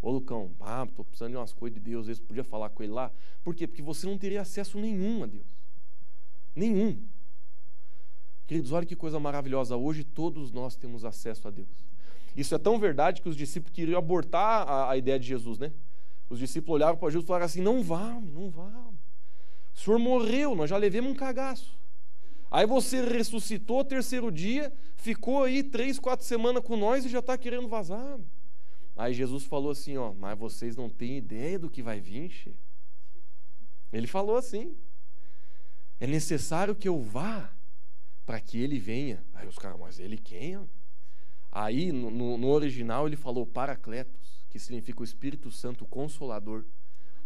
[0.00, 2.92] Ô Lucão, ah, estou precisando de umas coisas de Deus, às podia falar com ele
[2.92, 3.10] lá.
[3.42, 3.66] Por quê?
[3.66, 5.46] Porque você não teria acesso nenhum a Deus.
[6.54, 7.02] Nenhum.
[8.46, 9.76] Queridos, olha que coisa maravilhosa.
[9.76, 11.84] Hoje todos nós temos acesso a Deus.
[12.36, 15.72] Isso é tão verdade que os discípulos queriam abortar a, a ideia de Jesus, né?
[16.28, 18.70] Os discípulos olhavam para Jesus e falaram assim: não vá, não vá.
[19.74, 21.76] O senhor morreu, nós já levemos um cagaço.
[22.50, 27.36] Aí você ressuscitou terceiro dia, ficou aí três, quatro semanas com nós e já está
[27.36, 28.18] querendo vazar.
[28.96, 32.56] Aí Jesus falou assim: ó, mas vocês não têm ideia do que vai vir, che.
[33.92, 34.76] Ele falou assim.
[36.00, 37.50] É necessário que eu vá
[38.26, 39.24] para que ele venha.
[39.32, 40.58] Aí os caras, mas ele quem?
[41.50, 46.64] Aí no, no, original ele falou Paracletos, que significa o Espírito Santo Consolador.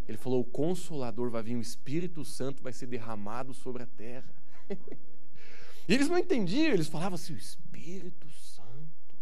[0.08, 4.34] Ele falou: o Consolador vai vir, o Espírito Santo vai ser derramado sobre a terra.
[5.86, 9.14] e eles não entendiam, eles falavam assim: o Espírito Santo.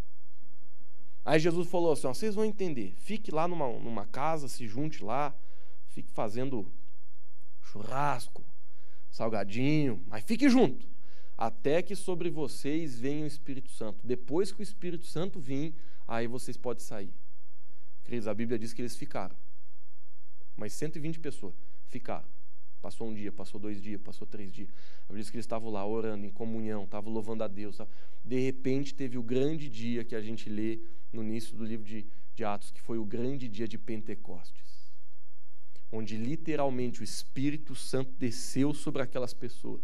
[1.25, 2.95] Aí Jesus falou assim: vocês vão entender.
[2.99, 5.35] Fique lá numa, numa casa, se junte lá,
[5.89, 6.71] fique fazendo
[7.61, 8.45] churrasco,
[9.11, 10.87] salgadinho, mas fique junto,
[11.37, 14.07] até que sobre vocês venha o Espírito Santo.
[14.07, 15.75] Depois que o Espírito Santo vir,
[16.07, 17.13] aí vocês podem sair.
[18.05, 19.35] Queridos, a Bíblia diz que eles ficaram.
[20.57, 21.55] Mas 120 pessoas
[21.89, 22.27] ficaram.
[22.81, 24.69] Passou um dia, passou dois dias, passou três dias.
[24.69, 27.79] A Bíblia diz que eles estavam lá orando, em comunhão, estavam louvando a Deus.
[28.25, 30.81] De repente teve o grande dia que a gente lê
[31.13, 34.67] no início do livro de, de Atos, que foi o grande dia de Pentecostes
[35.91, 39.83] onde literalmente o Espírito Santo desceu sobre aquelas pessoas.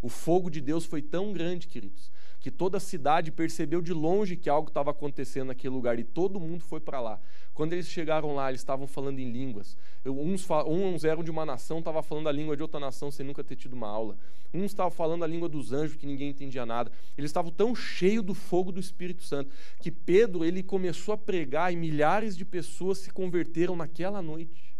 [0.00, 2.10] O fogo de Deus foi tão grande, queridos,
[2.44, 6.38] que toda a cidade percebeu de longe que algo estava acontecendo naquele lugar e todo
[6.38, 7.18] mundo foi para lá.
[7.54, 9.78] Quando eles chegaram lá, eles estavam falando em línguas.
[10.04, 13.42] Uns, uns eram de uma nação, estavam falando a língua de outra nação sem nunca
[13.42, 14.18] ter tido uma aula.
[14.52, 16.92] Uns estavam falando a língua dos anjos que ninguém entendia nada.
[17.16, 21.72] Eles estavam tão cheios do fogo do Espírito Santo que Pedro ele começou a pregar
[21.72, 24.73] e milhares de pessoas se converteram naquela noite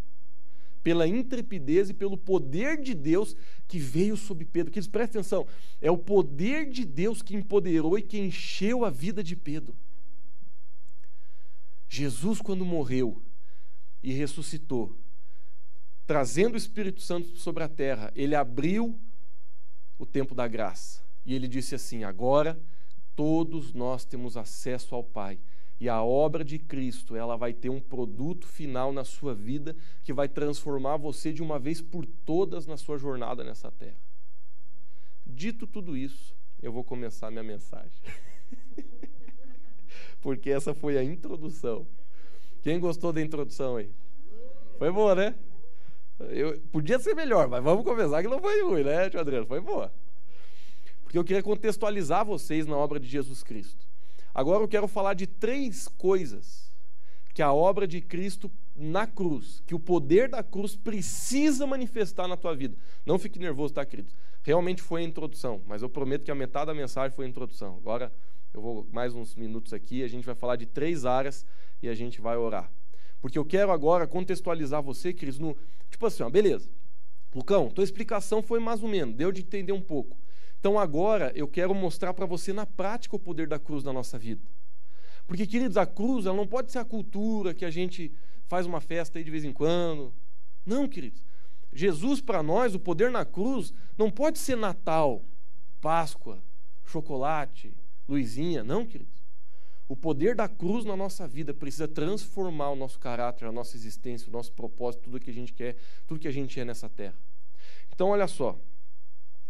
[0.84, 3.34] pela intrepidez e pelo poder de Deus
[3.66, 4.70] que veio sobre Pedro.
[4.70, 5.46] Queridos, prestem atenção,
[5.80, 9.74] é o poder de Deus que empoderou e que encheu a vida de Pedro.
[11.88, 13.22] Jesus, quando morreu
[14.02, 14.94] e ressuscitou,
[16.06, 19.00] trazendo o Espírito Santo sobre a terra, ele abriu
[19.98, 21.02] o tempo da graça.
[21.24, 22.60] E ele disse assim: agora
[23.16, 25.38] todos nós temos acesso ao Pai
[25.84, 30.14] e a obra de Cristo, ela vai ter um produto final na sua vida que
[30.14, 34.00] vai transformar você de uma vez por todas na sua jornada nessa terra.
[35.26, 38.00] Dito tudo isso, eu vou começar minha mensagem.
[40.22, 41.86] Porque essa foi a introdução.
[42.62, 43.90] Quem gostou da introdução aí?
[44.78, 45.34] Foi boa, né?
[46.30, 49.44] Eu, podia ser melhor, mas vamos começar que não foi ruim, né, tio Adriano?
[49.44, 49.92] Foi boa.
[51.02, 53.86] Porque eu queria contextualizar vocês na obra de Jesus Cristo.
[54.34, 56.74] Agora eu quero falar de três coisas
[57.32, 62.36] que a obra de Cristo na cruz, que o poder da cruz precisa manifestar na
[62.36, 62.76] tua vida.
[63.06, 64.12] Não fique nervoso, tá, querido?
[64.42, 67.76] Realmente foi a introdução, mas eu prometo que a metade da mensagem foi a introdução.
[67.76, 68.12] Agora
[68.52, 71.46] eu vou mais uns minutos aqui, a gente vai falar de três áreas
[71.82, 72.70] e a gente vai orar.
[73.20, 75.56] Porque eu quero agora contextualizar você, queridos, no
[75.90, 76.68] tipo assim, ó, beleza.
[77.34, 80.16] Lucão, tua explicação foi mais ou menos, deu de entender um pouco.
[80.64, 84.18] Então agora eu quero mostrar para você na prática o poder da cruz na nossa
[84.18, 84.40] vida.
[85.26, 88.10] Porque, queridos, a cruz ela não pode ser a cultura que a gente
[88.46, 90.10] faz uma festa aí de vez em quando.
[90.64, 91.22] Não, queridos.
[91.70, 95.22] Jesus, para nós, o poder na cruz não pode ser Natal,
[95.82, 96.42] Páscoa,
[96.82, 97.76] chocolate,
[98.08, 98.64] luzinha.
[98.64, 99.22] Não, queridos.
[99.86, 104.30] O poder da cruz na nossa vida precisa transformar o nosso caráter, a nossa existência,
[104.30, 107.18] o nosso propósito, tudo que a gente quer, tudo que a gente é nessa terra.
[107.92, 108.58] Então, olha só.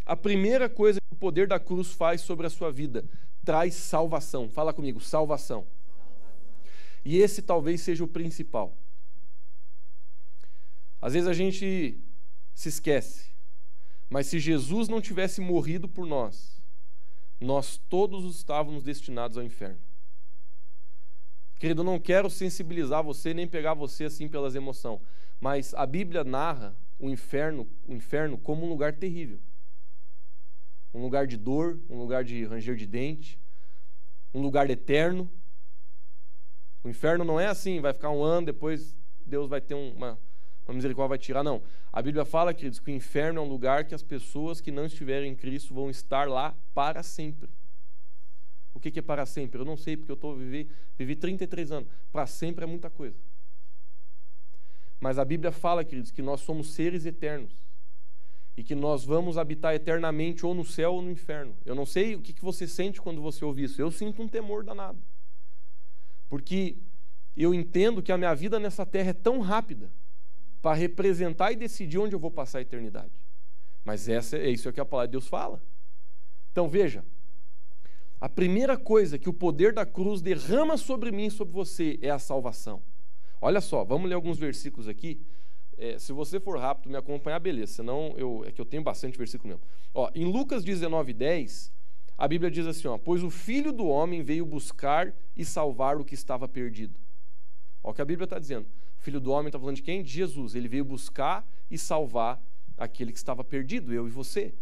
[0.07, 3.03] A primeira coisa poder da cruz faz sobre a sua vida
[3.45, 4.47] traz salvação.
[4.47, 5.67] Fala comigo, salvação.
[7.03, 8.77] E esse talvez seja o principal.
[11.01, 11.99] Às vezes a gente
[12.55, 13.31] se esquece,
[14.09, 16.63] mas se Jesus não tivesse morrido por nós,
[17.41, 19.81] nós todos estávamos destinados ao inferno.
[21.59, 25.01] Querido, eu não quero sensibilizar você nem pegar você assim pelas emoções,
[25.41, 29.41] mas a Bíblia narra o inferno, o inferno como um lugar terrível.
[30.95, 33.39] Um lugar de dor, um lugar de ranger de dente,
[34.33, 35.31] um lugar eterno.
[36.83, 40.19] O inferno não é assim, vai ficar um ano, depois Deus vai ter uma,
[40.67, 41.43] uma misericórdia, vai tirar.
[41.43, 41.63] Não.
[41.93, 44.87] A Bíblia fala, queridos, que o inferno é um lugar que as pessoas que não
[44.87, 47.51] estiverem em Cristo vão estar lá para sempre.
[48.75, 49.61] O que é para sempre?
[49.61, 51.89] Eu não sei, porque eu tô, vivi, vivi 33 anos.
[52.13, 53.17] Para sempre é muita coisa.
[55.01, 57.53] Mas a Bíblia fala, queridos, que nós somos seres eternos.
[58.57, 61.57] E que nós vamos habitar eternamente ou no céu ou no inferno.
[61.65, 63.81] Eu não sei o que você sente quando você ouve isso.
[63.81, 64.99] Eu sinto um temor danado.
[66.29, 66.77] Porque
[67.37, 69.91] eu entendo que a minha vida nessa terra é tão rápida
[70.63, 73.13] para representar e decidir onde eu vou passar a eternidade.
[73.85, 75.61] Mas essa, é isso que a palavra de Deus fala.
[76.53, 77.05] Então veja,
[78.21, 82.09] a primeira coisa que o poder da cruz derrama sobre mim e sobre você é
[82.09, 82.83] a salvação.
[83.41, 85.21] Olha só, vamos ler alguns versículos aqui.
[85.77, 87.75] É, se você for rápido me acompanhar, beleza.
[87.75, 89.63] Senão, eu, é que eu tenho bastante versículo mesmo.
[89.93, 91.73] Ó, em Lucas 19, 10,
[92.17, 96.05] a Bíblia diz assim: ó, Pois o filho do homem veio buscar e salvar o
[96.05, 96.99] que estava perdido.
[97.83, 98.67] Olha o que a Bíblia está dizendo.
[98.99, 100.03] O filho do homem está falando de quem?
[100.03, 100.55] De Jesus.
[100.55, 102.41] Ele veio buscar e salvar
[102.77, 104.55] aquele que estava perdido, eu e você.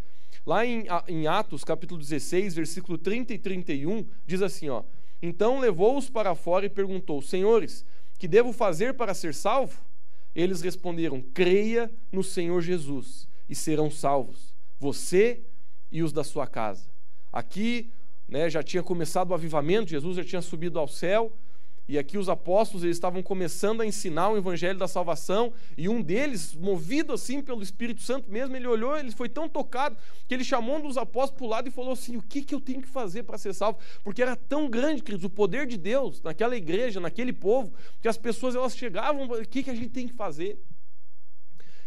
[0.47, 4.83] Lá em, em Atos, capítulo 16, versículo 30 e 31, diz assim: ó,
[5.21, 7.85] Então levou-os para fora e perguntou: Senhores,
[8.19, 9.85] que devo fazer para ser salvo?
[10.35, 15.41] Eles responderam: Creia no Senhor Jesus e serão salvos, você
[15.91, 16.87] e os da sua casa.
[17.33, 17.91] Aqui
[18.29, 21.33] né, já tinha começado o avivamento, Jesus já tinha subido ao céu,
[21.89, 26.01] e aqui os apóstolos eles estavam começando a ensinar o evangelho da salvação, e um
[26.01, 30.45] deles, movido assim pelo Espírito Santo mesmo, ele olhou, ele foi tão tocado que ele
[30.45, 32.81] chamou um dos apóstolos para o lado e falou assim: "O que que eu tenho
[32.81, 36.57] que fazer para ser salvo?" Porque era tão grande, queridos, o poder de Deus naquela
[36.57, 40.15] igreja, naquele povo, que as pessoas elas chegavam, "O que que a gente tem que
[40.15, 40.59] fazer?"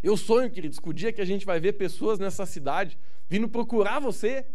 [0.04, 2.96] Eu sonho, queridos, que o dia que a gente vai ver pessoas nessa cidade
[3.28, 4.46] vindo procurar você,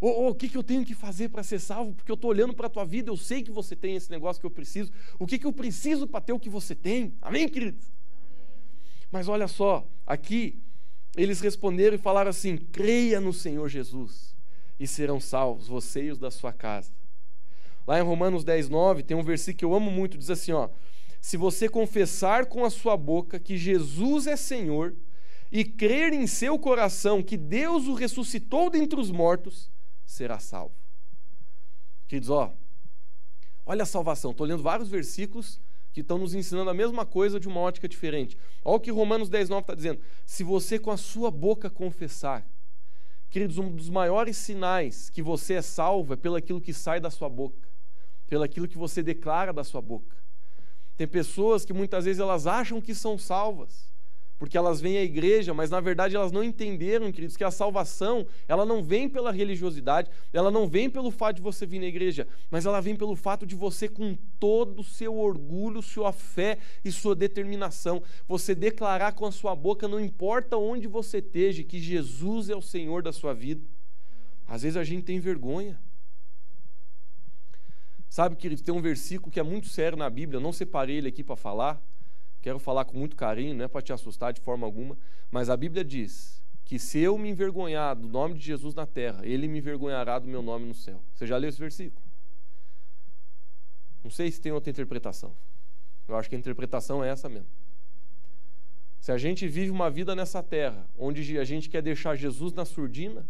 [0.00, 1.92] ou, o que, que eu tenho que fazer para ser salvo?
[1.92, 4.40] Porque eu estou olhando para a tua vida, eu sei que você tem esse negócio
[4.40, 4.90] que eu preciso.
[5.18, 7.14] O que, que eu preciso para ter o que você tem?
[7.20, 7.92] Amém, queridos?
[9.10, 10.62] Mas olha só, aqui
[11.16, 14.34] eles responderam e falaram assim: creia no Senhor Jesus
[14.78, 16.92] e serão salvos, você e os da sua casa.
[17.86, 20.70] Lá em Romanos 10, 9, tem um versículo que eu amo muito, diz assim: ó,
[21.20, 24.94] se você confessar com a sua boca que Jesus é Senhor
[25.52, 29.70] e crer em seu coração que Deus o ressuscitou dentre os mortos,
[30.10, 30.74] será salvo.
[32.08, 32.52] Queridos, ó,
[33.64, 34.32] olha a salvação.
[34.32, 35.60] Estou lendo vários versículos
[35.92, 38.36] que estão nos ensinando a mesma coisa de uma ótica diferente.
[38.64, 40.00] Olha o que Romanos 10, 9 está dizendo.
[40.26, 42.44] Se você com a sua boca confessar,
[43.28, 47.10] queridos, um dos maiores sinais que você é salvo é pelo aquilo que sai da
[47.10, 47.68] sua boca,
[48.26, 50.16] pelo aquilo que você declara da sua boca.
[50.96, 53.89] Tem pessoas que muitas vezes elas acham que são salvas,
[54.40, 58.26] porque elas vêm à igreja, mas na verdade elas não entenderam, queridos, que a salvação,
[58.48, 62.26] ela não vem pela religiosidade, ela não vem pelo fato de você vir na igreja,
[62.50, 66.90] mas ela vem pelo fato de você, com todo o seu orgulho, sua fé e
[66.90, 72.48] sua determinação, você declarar com a sua boca, não importa onde você esteja, que Jesus
[72.48, 73.62] é o Senhor da sua vida.
[74.48, 75.78] Às vezes a gente tem vergonha.
[78.08, 81.08] Sabe, queridos, tem um versículo que é muito sério na Bíblia, eu não separei ele
[81.08, 81.78] aqui para falar,
[82.40, 84.96] Quero falar com muito carinho, não é para te assustar de forma alguma,
[85.30, 89.26] mas a Bíblia diz que se eu me envergonhar do nome de Jesus na terra,
[89.26, 91.02] ele me envergonhará do meu nome no céu.
[91.14, 92.00] Você já leu esse versículo?
[94.02, 95.34] Não sei se tem outra interpretação.
[96.08, 97.50] Eu acho que a interpretação é essa mesmo.
[99.00, 102.64] Se a gente vive uma vida nessa terra, onde a gente quer deixar Jesus na
[102.64, 103.26] surdina,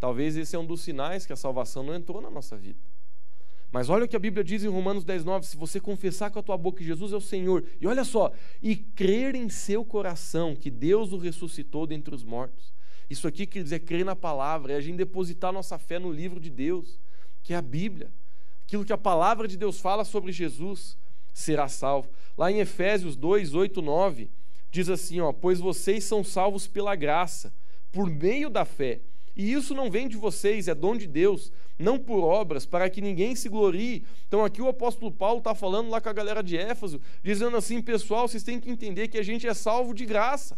[0.00, 2.80] talvez esse é um dos sinais que a salvação não entrou na nossa vida.
[3.74, 6.38] Mas olha o que a Bíblia diz em Romanos 10, 9: se você confessar com
[6.38, 8.30] a tua boca que Jesus é o Senhor, e olha só,
[8.62, 12.72] e crer em seu coração que Deus o ressuscitou dentre os mortos.
[13.10, 16.38] Isso aqui quer dizer crer na palavra, é a gente depositar nossa fé no livro
[16.38, 17.00] de Deus,
[17.42, 18.12] que é a Bíblia.
[18.64, 20.96] Aquilo que a palavra de Deus fala sobre Jesus
[21.32, 22.08] será salvo.
[22.38, 24.30] Lá em Efésios 2, 8, 9,
[24.70, 27.52] diz assim: ó, pois vocês são salvos pela graça,
[27.90, 29.00] por meio da fé.
[29.36, 33.00] E isso não vem de vocês, é dom de Deus, não por obras, para que
[33.00, 34.04] ninguém se glorie.
[34.28, 37.82] Então aqui o apóstolo Paulo está falando lá com a galera de Éfeso, dizendo assim,
[37.82, 40.56] pessoal, vocês têm que entender que a gente é salvo de graça.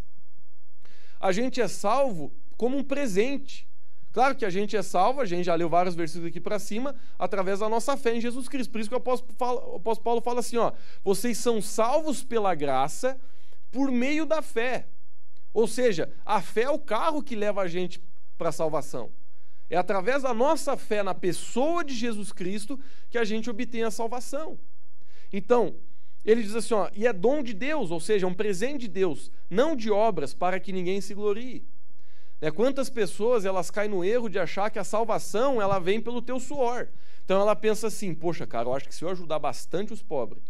[1.19, 3.67] a gente é salvo como um presente.
[4.13, 6.95] Claro que a gente é salvo, a gente já leu vários versículos aqui para cima,
[7.19, 8.71] através da nossa fé em Jesus Cristo.
[8.71, 9.33] Por isso que o apóstolo,
[9.73, 10.73] o apóstolo Paulo fala assim: ó,
[11.05, 13.21] vocês são salvos pela graça
[13.71, 14.87] por meio da fé.
[15.53, 18.01] Ou seja, a fé é o carro que leva a gente
[18.37, 19.11] para a salvação.
[19.69, 22.79] É através da nossa fé na pessoa de Jesus Cristo
[23.11, 24.59] que a gente obtém a salvação.
[25.33, 25.75] Então,
[26.25, 28.89] ele diz assim: ó, e é dom de Deus, ou seja, é um presente de
[28.89, 31.67] Deus, não de obras, para que ninguém se glorie.
[32.41, 32.51] Né?
[32.51, 36.39] Quantas pessoas elas caem no erro de achar que a salvação ela vem pelo teu
[36.39, 36.89] suor.
[37.25, 40.45] Então ela pensa assim: poxa, cara, eu acho que se eu ajudar bastante os pobres,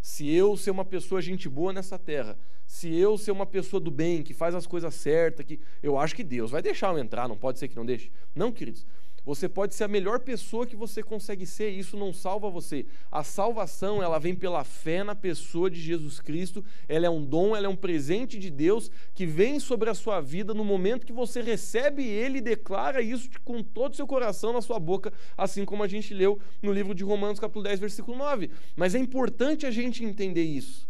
[0.00, 3.90] se eu ser uma pessoa gente boa nessa terra, se eu ser uma pessoa do
[3.90, 7.26] bem, que faz as coisas certas, que eu acho que Deus vai deixar eu entrar,
[7.26, 8.10] não pode ser que não deixe.
[8.34, 8.86] Não, queridos.
[9.24, 12.86] Você pode ser a melhor pessoa que você consegue ser, e isso não salva você.
[13.10, 16.64] A salvação, ela vem pela fé na pessoa de Jesus Cristo.
[16.88, 20.20] Ela é um dom, ela é um presente de Deus que vem sobre a sua
[20.20, 24.52] vida no momento que você recebe ele e declara isso com todo o seu coração
[24.52, 28.16] na sua boca, assim como a gente leu no livro de Romanos, capítulo 10, versículo
[28.16, 28.50] 9.
[28.76, 30.88] Mas é importante a gente entender isso.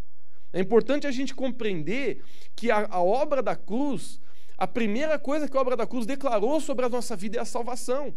[0.53, 2.23] É importante a gente compreender
[2.57, 4.21] que a, a obra da cruz
[4.59, 7.45] a primeira coisa que a obra da cruz declarou sobre a nossa vida é a
[7.45, 8.13] salvação.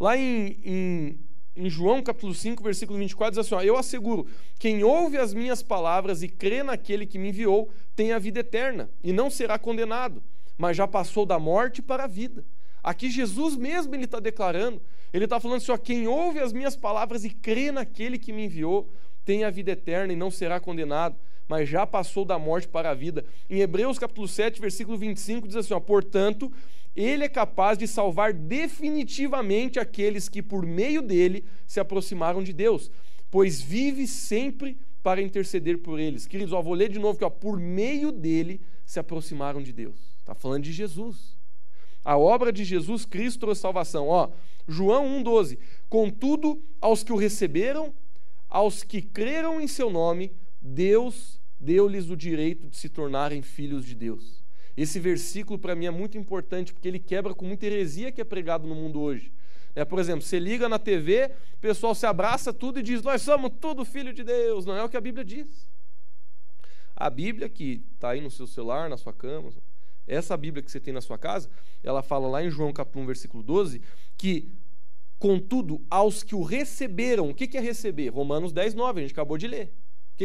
[0.00, 1.20] Lá em, em,
[1.54, 4.26] em João capítulo 5, versículo 24, diz assim: ó, Eu asseguro,
[4.58, 8.88] quem ouve as minhas palavras e crê naquele que me enviou, tem a vida eterna
[9.04, 10.22] e não será condenado,
[10.56, 12.42] mas já passou da morte para a vida.
[12.82, 14.80] Aqui Jesus mesmo ele está declarando,
[15.12, 18.46] ele está falando assim: ó, quem ouve as minhas palavras e crê naquele que me
[18.46, 18.90] enviou,
[19.26, 21.16] tem a vida eterna e não será condenado,
[21.48, 23.24] mas já passou da morte para a vida.
[23.48, 26.52] Em Hebreus capítulo 7, versículo 25, diz assim: ó, portanto,
[26.94, 32.90] ele é capaz de salvar definitivamente aqueles que, por meio dele, se aproximaram de Deus,
[33.30, 36.26] pois vive sempre para interceder por eles.
[36.26, 39.96] Queridos, ó, vou ler de novo que ó, por meio dele se aproximaram de Deus.
[40.18, 41.38] Está falando de Jesus.
[42.04, 44.08] A obra de Jesus Cristo trouxe salvação.
[44.08, 44.30] Ó,
[44.66, 45.58] João 1,12.
[45.88, 47.94] Contudo, aos que o receberam,
[48.48, 53.94] aos que creram em seu nome, Deus deu-lhes o direito de se tornarem filhos de
[53.94, 54.44] Deus.
[54.76, 58.24] Esse versículo para mim é muito importante porque ele quebra com muita heresia que é
[58.24, 59.32] pregado no mundo hoje.
[59.74, 63.22] É, por exemplo, você liga na TV, o pessoal se abraça tudo e diz: Nós
[63.22, 64.64] somos tudo filho de Deus.
[64.64, 65.68] Não é o que a Bíblia diz.
[66.94, 69.50] A Bíblia que está aí no seu celular, na sua cama,
[70.06, 71.50] essa Bíblia que você tem na sua casa,
[71.82, 73.82] ela fala lá em João capítulo 1, versículo 12,
[74.16, 74.48] que,
[75.18, 78.08] contudo, aos que o receberam, o que é receber?
[78.08, 79.72] Romanos 10, 9, a gente acabou de ler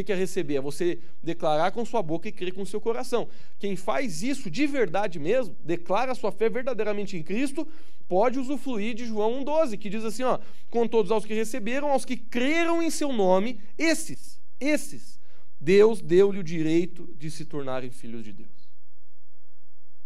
[0.02, 0.56] que é receber?
[0.56, 3.28] É você declarar com sua boca e crer com seu coração.
[3.58, 7.68] Quem faz isso de verdade mesmo, declara sua fé verdadeiramente em Cristo,
[8.08, 10.38] pode usufruir de João 1,12, que diz assim: ó,
[10.70, 15.20] com todos aos que receberam, aos que creram em seu nome, esses, esses,
[15.60, 18.50] Deus deu-lhe o direito de se tornarem filhos de Deus.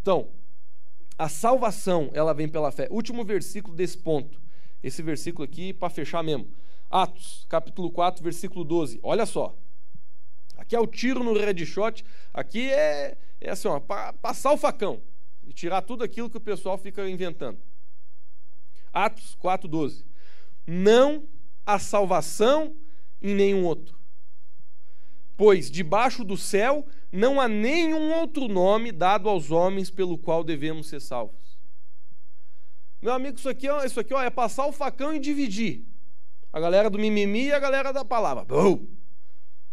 [0.02, 0.28] Então,
[1.18, 2.86] a salvação, ela vem pela fé.
[2.90, 4.40] Último versículo desse ponto.
[4.82, 6.46] Esse versículo aqui, para fechar mesmo.
[6.88, 9.00] Atos, capítulo 4, versículo 12.
[9.02, 9.56] Olha só.
[10.58, 12.04] Aqui é o tiro no headshot,
[12.34, 15.00] aqui é, é assim, ó, pa, passar o facão
[15.46, 17.58] e tirar tudo aquilo que o pessoal fica inventando.
[18.92, 20.04] Atos 4,12.
[20.66, 21.26] Não
[21.64, 22.76] há salvação
[23.22, 23.96] em nenhum outro.
[25.36, 30.88] Pois debaixo do céu não há nenhum outro nome dado aos homens pelo qual devemos
[30.88, 31.56] ser salvos.
[33.00, 35.84] Meu amigo, isso aqui, isso aqui ó, é passar o facão e dividir.
[36.52, 38.44] A galera do mimimi e a galera da palavra.
[38.44, 38.97] Bum!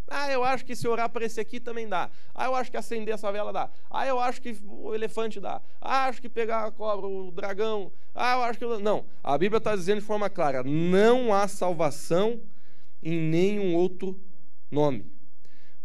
[0.08, 2.10] Ah, eu acho que se orar para esse aqui também dá.
[2.34, 3.70] Ah, eu acho que acender essa vela dá.
[3.90, 5.62] Ah, eu acho que o elefante dá.
[5.82, 7.92] Ah, acho que pegar a cobra, o dragão.
[8.14, 8.66] Ah, eu acho que.
[8.66, 9.06] Não.
[9.24, 12.40] A Bíblia está dizendo de forma clara: não há salvação
[13.02, 14.20] em nenhum outro
[14.70, 15.12] nome.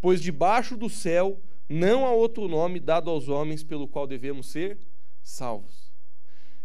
[0.00, 4.78] Pois debaixo do céu não há outro nome dado aos homens pelo qual devemos ser
[5.22, 5.90] salvos.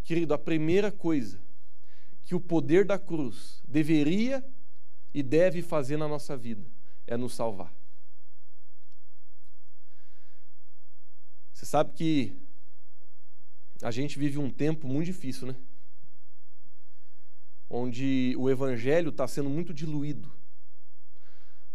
[0.04, 1.40] Querido, a primeira coisa
[2.24, 4.46] que o poder da cruz deveria
[5.14, 6.75] e deve fazer na nossa vida
[7.08, 7.74] é nos salvar.
[11.54, 12.38] Você sabe que
[13.82, 15.56] a gente vive um tempo muito difícil, né?
[17.70, 20.32] Onde o evangelho está sendo muito diluído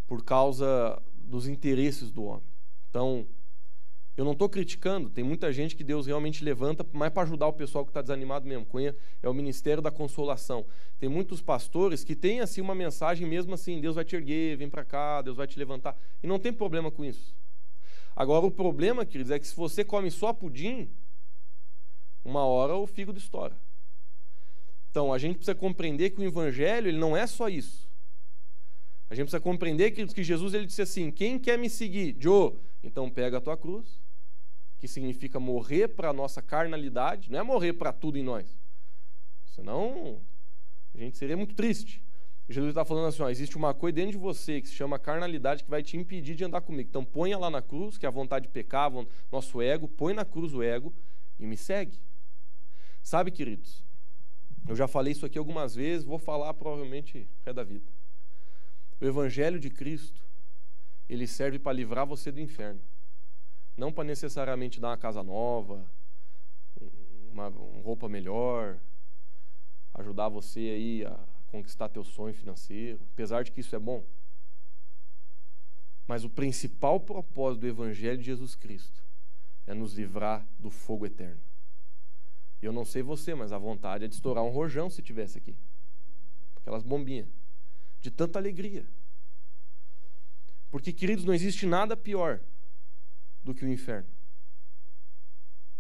[0.07, 2.47] por causa dos interesses do homem.
[2.89, 3.27] Então,
[4.17, 7.53] eu não estou criticando, tem muita gente que Deus realmente levanta mais para ajudar o
[7.53, 8.67] pessoal que está desanimado mesmo.
[8.67, 10.67] Cunha é o ministério da consolação.
[10.99, 14.69] Tem muitos pastores que têm assim uma mensagem mesmo assim: Deus vai te erguer, vem
[14.69, 15.97] para cá, Deus vai te levantar.
[16.23, 17.35] E não tem problema com isso.
[18.15, 20.91] Agora, o problema, queridos, é que se você come só pudim,
[22.25, 23.57] uma hora o fígado estoura.
[24.91, 27.90] Então, a gente precisa compreender que o evangelho ele não é só isso.
[29.11, 32.17] A gente precisa compreender que, que Jesus ele disse assim: quem quer me seguir?
[32.19, 34.01] Joe, então pega a tua cruz
[34.79, 38.59] que significa morrer para a nossa carnalidade, não é morrer para tudo em nós.
[39.45, 40.23] Senão,
[40.95, 42.03] a gente seria muito triste.
[42.49, 45.65] Jesus está falando assim: ó, existe uma coisa dentro de você que se chama carnalidade
[45.65, 46.89] que vai te impedir de andar comigo.
[46.89, 48.91] Então ponha lá na cruz, que é a vontade de pecar,
[49.31, 50.95] nosso ego, põe na cruz o ego
[51.39, 52.01] e me segue.
[53.03, 53.85] Sabe, queridos,
[54.69, 58.00] eu já falei isso aqui algumas vezes, vou falar provavelmente é da vida.
[59.01, 60.23] O Evangelho de Cristo,
[61.09, 62.81] ele serve para livrar você do inferno.
[63.77, 65.91] Não para necessariamente dar uma casa nova,
[67.31, 68.79] uma, uma roupa melhor,
[69.95, 74.05] ajudar você aí a conquistar teu sonho financeiro, apesar de que isso é bom.
[76.07, 79.03] Mas o principal propósito do Evangelho de Jesus Cristo
[79.67, 81.41] é nos livrar do fogo eterno.
[82.61, 85.57] Eu não sei você, mas a vontade é de estourar um rojão se tivesse aqui.
[86.57, 87.40] Aquelas bombinhas.
[88.01, 88.87] De tanta alegria.
[90.71, 92.41] Porque, queridos, não existe nada pior
[93.43, 94.09] do que o inferno.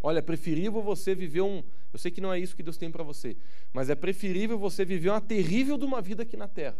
[0.02, 1.62] Olha, é preferível você viver um.
[1.92, 3.36] Eu sei que não é isso que Deus tem para você,
[3.72, 6.78] mas é preferível você viver uma terrível de uma vida aqui na terra,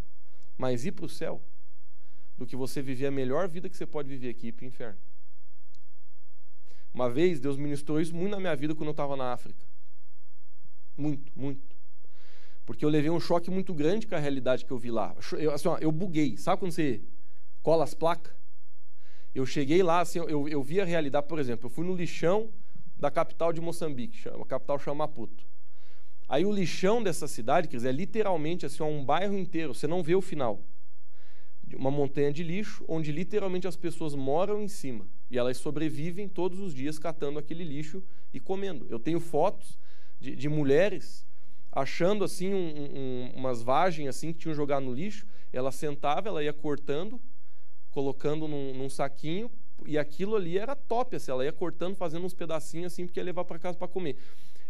[0.57, 1.43] mas ir para o céu,
[2.39, 4.65] do que você viver a melhor vida que você pode viver aqui e ir para
[4.65, 4.99] o inferno.
[6.95, 9.65] Uma vez Deus ministrou isso muito na minha vida quando eu estava na África.
[10.97, 11.70] Muito, muito.
[12.65, 15.17] Porque eu levei um choque muito grande com a realidade que eu vi lá.
[15.33, 16.37] Eu, assim, ó, eu buguei.
[16.37, 17.03] Sabe quando você
[17.63, 18.33] cola as placas?
[19.35, 21.27] Eu cheguei lá, assim, eu, eu vi a realidade.
[21.27, 22.51] Por exemplo, eu fui no lixão
[22.97, 25.49] da capital de Moçambique, a capital chama Maputo.
[26.29, 30.03] Aí o lixão dessa cidade, quer dizer, é literalmente assim, um bairro inteiro, você não
[30.03, 30.63] vê o final.
[31.75, 35.09] Uma montanha de lixo, onde literalmente as pessoas moram em cima.
[35.31, 38.03] E elas sobrevivem todos os dias catando aquele lixo
[38.35, 38.87] e comendo.
[38.91, 39.79] Eu tenho fotos
[40.21, 41.27] de, de mulheres
[41.73, 45.27] achando assim um, um, umas vagens assim que tinham jogado no lixo.
[45.53, 47.21] Ela sentava, ela ia cortando,
[47.91, 49.51] colocando num, num saquinho,
[49.87, 53.25] e aquilo ali era top, assim, ela ia cortando, fazendo uns pedacinhos assim, porque ia
[53.25, 54.17] levar para casa para comer.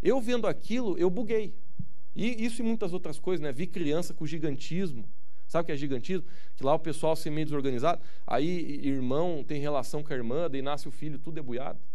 [0.03, 1.55] Eu vendo aquilo, eu buguei.
[2.15, 3.53] E isso e muitas outras coisas, né?
[3.53, 5.05] Vi criança com gigantismo.
[5.47, 6.25] Sabe o que é gigantismo?
[6.57, 10.63] Que lá o pessoal se meio desorganizado, aí irmão tem relação com a irmã, daí
[10.63, 11.87] nasce o filho tudo debuiado, né?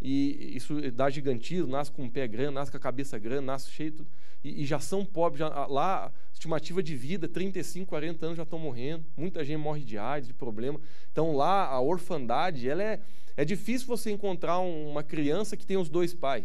[0.00, 3.70] E isso dá gigantismo, nasce com um pé grande, nasce com a cabeça grande, nasce
[3.70, 4.06] cheio.
[4.44, 8.58] E, e já são pobres, já, lá estimativa de vida, 35, 40 anos já estão
[8.58, 10.80] morrendo, muita gente morre de AIDS, de problema.
[11.10, 13.00] Então lá a orfandade, ela é,
[13.36, 16.44] é difícil você encontrar uma criança que tem os dois pais.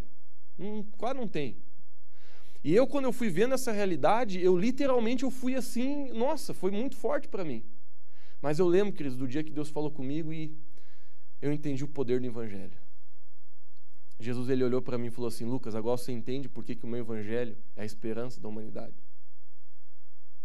[0.58, 1.56] Hum, quase não tem.
[2.64, 6.70] E eu, quando eu fui vendo essa realidade, eu literalmente eu fui assim, nossa, foi
[6.70, 7.62] muito forte para mim.
[8.40, 10.56] Mas eu lembro, queridos, do dia que Deus falou comigo e
[11.40, 12.83] eu entendi o poder do Evangelho.
[14.18, 16.84] Jesus ele olhou para mim e falou assim: Lucas, agora você entende por que, que
[16.84, 18.94] o meu Evangelho é a esperança da humanidade.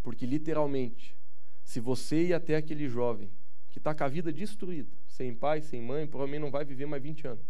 [0.01, 1.15] Porque literalmente,
[1.63, 3.29] se você ir até aquele jovem
[3.69, 7.03] que está com a vida destruída, sem pai, sem mãe, provavelmente não vai viver mais
[7.03, 7.45] 20 anos.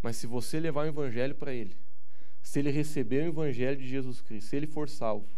[0.00, 1.76] Mas se você levar o evangelho para ele,
[2.40, 5.28] se ele receber o evangelho de Jesus Cristo, se ele for salvo,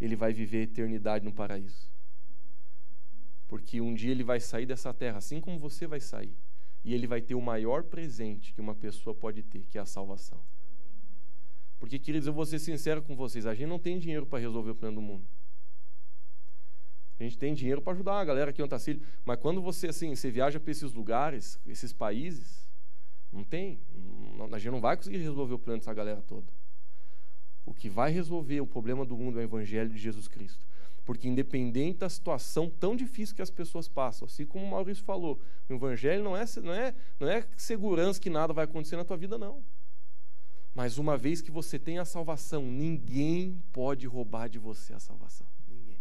[0.00, 1.90] ele vai viver a eternidade no paraíso.
[3.48, 6.36] Porque um dia ele vai sair dessa terra, assim como você vai sair,
[6.84, 9.86] e ele vai ter o maior presente que uma pessoa pode ter, que é a
[9.86, 10.40] salvação.
[11.78, 14.70] Porque, queridos, eu vou ser sincero com vocês: a gente não tem dinheiro para resolver
[14.70, 15.26] o plano do mundo.
[17.18, 20.14] A gente tem dinheiro para ajudar a galera aqui em Otacílio, mas quando você assim,
[20.14, 22.66] você viaja para esses lugares, esses países,
[23.30, 23.78] não tem.
[24.52, 26.46] a gente não vai conseguir resolver o plano dessa galera toda.
[27.64, 30.64] O que vai resolver o problema do mundo é o Evangelho de Jesus Cristo.
[31.04, 35.40] Porque, independente da situação tão difícil que as pessoas passam, assim como o Maurício falou,
[35.68, 39.16] o Evangelho não é, não é, não é segurança que nada vai acontecer na tua
[39.16, 39.62] vida, não.
[40.74, 45.46] Mas uma vez que você tem a salvação, ninguém pode roubar de você a salvação.
[45.68, 45.98] Ninguém.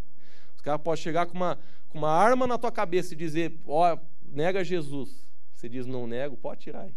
[0.55, 1.57] Os caras podem chegar com uma,
[1.89, 5.25] com uma arma na tua cabeça e dizer: Ó, oh, nega Jesus.
[5.55, 6.95] Você diz: Não nego, pode tirar aí.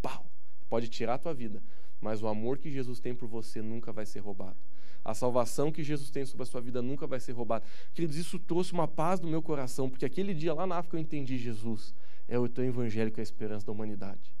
[0.00, 0.24] Pau.
[0.68, 1.62] Pode tirar a tua vida.
[2.00, 4.56] Mas o amor que Jesus tem por você nunca vai ser roubado.
[5.04, 7.64] A salvação que Jesus tem sobre a sua vida nunca vai ser roubada.
[7.94, 11.00] Queridos, isso trouxe uma paz no meu coração, porque aquele dia lá na África eu
[11.00, 11.94] entendi: Jesus
[12.26, 14.34] é o teu evangelho que é a esperança da humanidade.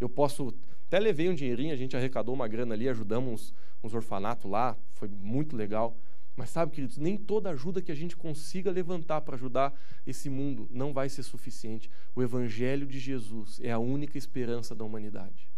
[0.00, 0.54] Eu posso
[0.86, 4.76] até levei um dinheirinho, a gente arrecadou uma grana ali, ajudamos uns, uns orfanatos lá,
[4.92, 5.96] foi muito legal.
[6.36, 9.74] Mas sabe, queridos, nem toda ajuda que a gente consiga levantar para ajudar
[10.06, 11.90] esse mundo não vai ser suficiente.
[12.14, 15.51] O Evangelho de Jesus é a única esperança da humanidade.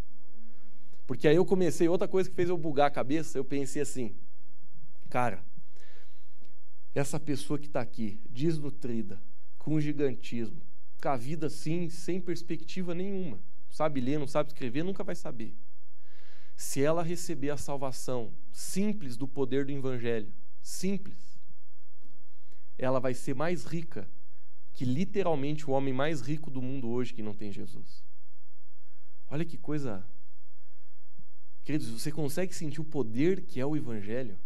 [1.07, 4.14] Porque aí eu comecei, outra coisa que fez eu bugar a cabeça, eu pensei assim,
[5.11, 5.44] cara,
[6.94, 9.20] essa pessoa que está aqui, desnutrida,
[9.59, 10.62] com gigantismo,
[11.00, 13.38] com a vida assim, sem perspectiva nenhuma
[13.74, 15.52] sabe ler, não sabe escrever, nunca vai saber.
[16.55, 20.32] Se ela receber a salvação simples do poder do Evangelho,
[20.62, 21.40] simples,
[22.78, 24.09] ela vai ser mais rica
[24.72, 28.05] que literalmente o homem mais rico do mundo hoje que não tem Jesus.
[29.28, 30.07] Olha que coisa.
[31.65, 34.39] Queridos, você consegue sentir o poder que é o Evangelho?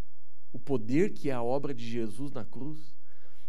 [0.53, 2.97] O poder que é a obra de Jesus na cruz?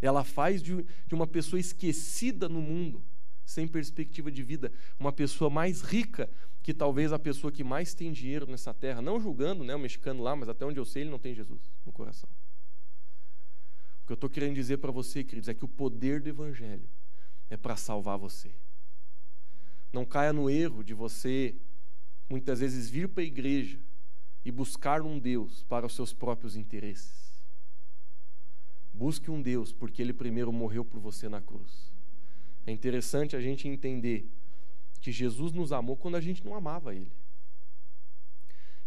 [0.02, 3.04] Ela faz de, de uma pessoa esquecida no mundo,
[3.46, 6.30] sem perspectiva de vida, uma pessoa mais rica
[6.64, 10.22] que talvez a pessoa que mais tem dinheiro nessa terra, não julgando né, o mexicano
[10.24, 12.30] lá, mas até onde eu sei, ele não tem Jesus no coração.
[14.04, 16.90] O que eu estou querendo dizer para você, queridos, é que o poder do Evangelho
[17.50, 18.52] é para salvar você.
[19.94, 21.56] Não caia no erro de você,
[22.30, 23.80] muitas vezes, vir para a igreja
[24.46, 27.30] e buscar um Deus para os seus próprios interesses.
[28.94, 31.92] Busque um Deus porque ele primeiro morreu por você na cruz.
[32.66, 34.30] É interessante a gente entender
[35.02, 37.12] que Jesus nos amou quando a gente não amava ele.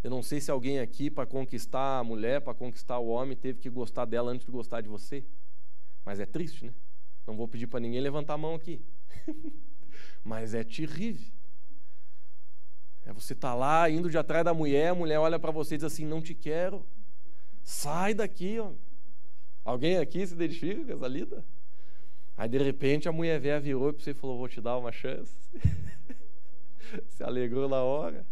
[0.02, 3.60] Eu não sei se alguém aqui, para conquistar a mulher, para conquistar o homem, teve
[3.60, 5.24] que gostar dela antes de gostar de você.
[6.04, 6.74] Mas é triste, né?
[7.26, 8.84] Não vou pedir para ninguém levantar a mão aqui.
[10.24, 11.32] Mas é terrível.
[13.04, 15.78] É você tá lá indo de atrás da mulher, a mulher olha para você e
[15.78, 16.86] diz assim: "Não te quero.
[17.62, 18.72] Sai daqui, ó.
[19.64, 21.44] Alguém aqui se identifica com essa lida?
[22.36, 24.92] Aí de repente a mulher velha virou para você e falou: "Vou te dar uma
[24.92, 25.34] chance".
[27.08, 28.26] se alegrou na hora.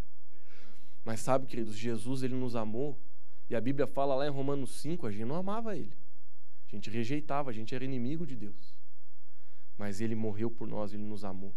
[1.04, 2.98] Mas sabe, queridos, Jesus ele nos amou.
[3.48, 5.96] E a Bíblia fala lá em Romanos 5, a gente não amava ele.
[6.68, 8.76] A gente rejeitava, a gente era inimigo de Deus.
[9.76, 11.52] Mas ele morreu por nós, ele nos amou.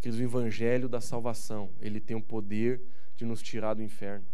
[0.00, 2.80] Queridos, o evangelho da salvação, ele tem o poder
[3.16, 4.26] de nos tirar do inferno.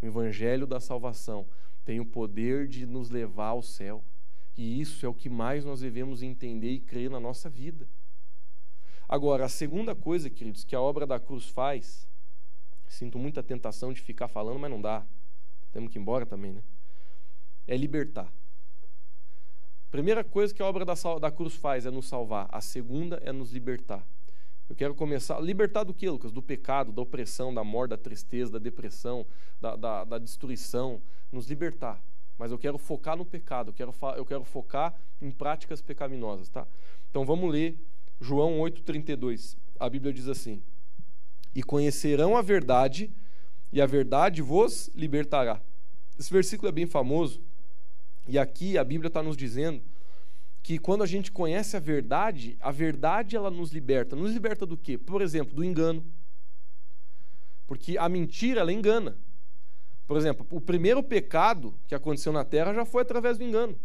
[0.00, 1.46] O evangelho da salvação
[1.84, 4.02] tem o poder de nos levar ao céu.
[4.56, 7.86] E isso é o que mais nós devemos entender e crer na nossa vida.
[9.08, 12.08] Agora, a segunda coisa, queridos, que a obra da cruz faz,
[12.86, 15.04] sinto muita tentação de ficar falando, mas não dá.
[15.70, 16.62] Temos que ir embora também, né?
[17.66, 18.32] É libertar.
[19.90, 22.48] Primeira coisa que a obra da, da cruz faz é nos salvar.
[22.50, 24.04] A segunda é nos libertar.
[24.68, 25.40] Eu quero começar.
[25.40, 26.30] Libertar do que, Lucas?
[26.30, 29.26] Do pecado, da opressão, da morte, da tristeza, da depressão,
[29.60, 31.00] da, da, da destruição.
[31.32, 32.02] Nos libertar.
[32.38, 36.66] Mas eu quero focar no pecado, eu quero, eu quero focar em práticas pecaminosas, tá?
[37.10, 37.76] Então vamos ler
[38.20, 39.56] João 8,32.
[39.78, 40.62] A Bíblia diz assim:
[41.52, 43.10] E conhecerão a verdade,
[43.72, 45.60] e a verdade vos libertará.
[46.16, 47.42] Esse versículo é bem famoso,
[48.28, 49.82] e aqui a Bíblia está nos dizendo
[50.68, 54.14] que quando a gente conhece a verdade, a verdade ela nos liberta.
[54.14, 54.98] Nos liberta do quê?
[54.98, 56.04] Por exemplo, do engano.
[57.66, 59.16] Porque a mentira ela engana.
[60.06, 63.80] Por exemplo, o primeiro pecado que aconteceu na terra já foi através do engano.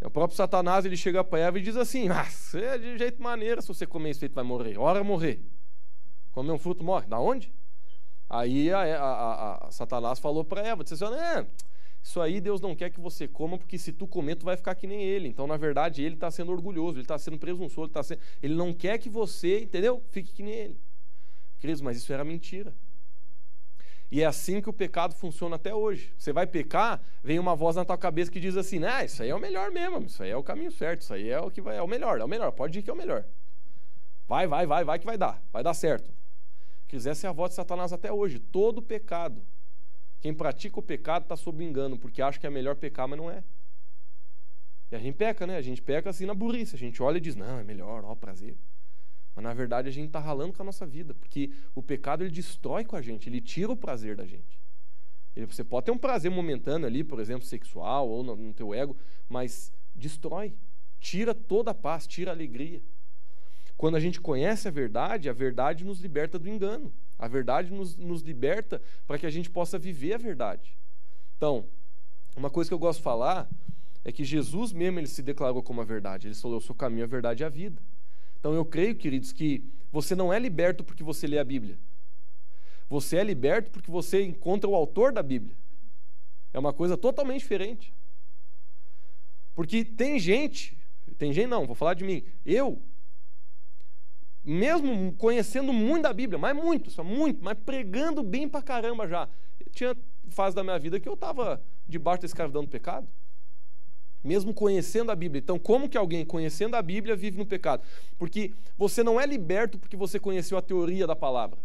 [0.00, 3.60] O próprio Satanás ele chega para Eva e diz assim: ah, é de jeito maneiro,
[3.60, 4.78] se você comer isso feito vai morrer.
[4.78, 5.42] Hora morrer.
[6.32, 7.06] Comer um fruto morre.
[7.06, 7.52] Da onde?
[8.30, 11.46] Aí a, a, a Satanás falou para Eva: disse assim, é,
[12.06, 14.76] isso aí Deus não quer que você coma, porque se tu comer, tu vai ficar
[14.76, 15.26] que nem ele.
[15.26, 18.20] Então, na verdade, ele está sendo orgulhoso, ele está sendo presunçoso, ele, tá sendo...
[18.40, 20.00] ele não quer que você, entendeu?
[20.12, 20.80] Fique que nem ele.
[21.58, 22.72] Queridos, mas isso era mentira.
[24.08, 26.14] E é assim que o pecado funciona até hoje.
[26.16, 29.30] Você vai pecar, vem uma voz na tua cabeça que diz assim: "Ah, isso aí
[29.30, 31.60] é o melhor mesmo, isso aí é o caminho certo, isso aí é o que
[31.60, 33.24] vai, é o melhor, é o melhor, pode ir que é o melhor.
[34.28, 36.08] Vai, vai, vai, vai que vai dar, vai dar certo."
[36.86, 38.38] Quisesse a voz de Satanás até hoje.
[38.38, 39.42] Todo pecado
[40.26, 43.30] quem pratica o pecado está sob engano, porque acha que é melhor pecar, mas não
[43.30, 43.44] é.
[44.90, 45.56] E a gente peca, né?
[45.56, 46.74] A gente peca assim na burrice.
[46.74, 48.58] A gente olha e diz, não, é melhor, ó, prazer.
[49.36, 52.32] Mas na verdade a gente está ralando com a nossa vida, porque o pecado ele
[52.32, 54.60] destrói com a gente, ele tira o prazer da gente.
[55.36, 58.74] Ele, você pode ter um prazer momentâneo ali, por exemplo, sexual ou no, no teu
[58.74, 58.96] ego,
[59.28, 60.56] mas destrói,
[60.98, 62.82] tira toda a paz, tira a alegria.
[63.76, 66.92] Quando a gente conhece a verdade, a verdade nos liberta do engano.
[67.18, 70.76] A verdade nos, nos liberta para que a gente possa viver a verdade.
[71.36, 71.66] Então,
[72.36, 73.48] uma coisa que eu gosto de falar
[74.04, 76.28] é que Jesus mesmo ele se declarou como a verdade.
[76.28, 77.82] Ele falou: Eu sou o caminho, a verdade e a vida.
[78.38, 81.78] Então eu creio, queridos, que você não é liberto porque você lê a Bíblia.
[82.88, 85.56] Você é liberto porque você encontra o autor da Bíblia.
[86.52, 87.92] É uma coisa totalmente diferente.
[89.54, 90.78] Porque tem gente,
[91.18, 92.22] tem gente não, vou falar de mim.
[92.44, 92.80] Eu
[94.46, 99.28] mesmo conhecendo muito da Bíblia, mas muito, só muito, mas pregando bem pra caramba já.
[99.72, 99.96] Tinha
[100.28, 103.08] fase da minha vida que eu estava debaixo da escravidão do pecado.
[104.22, 105.40] Mesmo conhecendo a Bíblia.
[105.40, 107.82] Então, como que alguém conhecendo a Bíblia vive no pecado?
[108.16, 111.58] Porque você não é liberto porque você conheceu a teoria da palavra.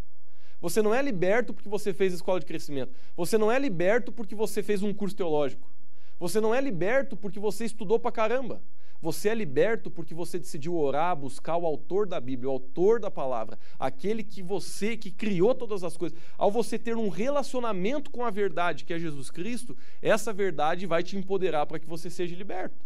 [0.59, 2.93] Você não é liberto porque você fez escola de crescimento.
[3.15, 5.71] Você não é liberto porque você fez um curso teológico.
[6.19, 8.61] Você não é liberto porque você estudou pra caramba.
[9.01, 13.09] Você é liberto porque você decidiu orar, buscar o autor da Bíblia, o autor da
[13.09, 16.17] palavra, aquele que você, que criou todas as coisas.
[16.37, 21.01] Ao você ter um relacionamento com a verdade, que é Jesus Cristo, essa verdade vai
[21.01, 22.85] te empoderar para que você seja liberto.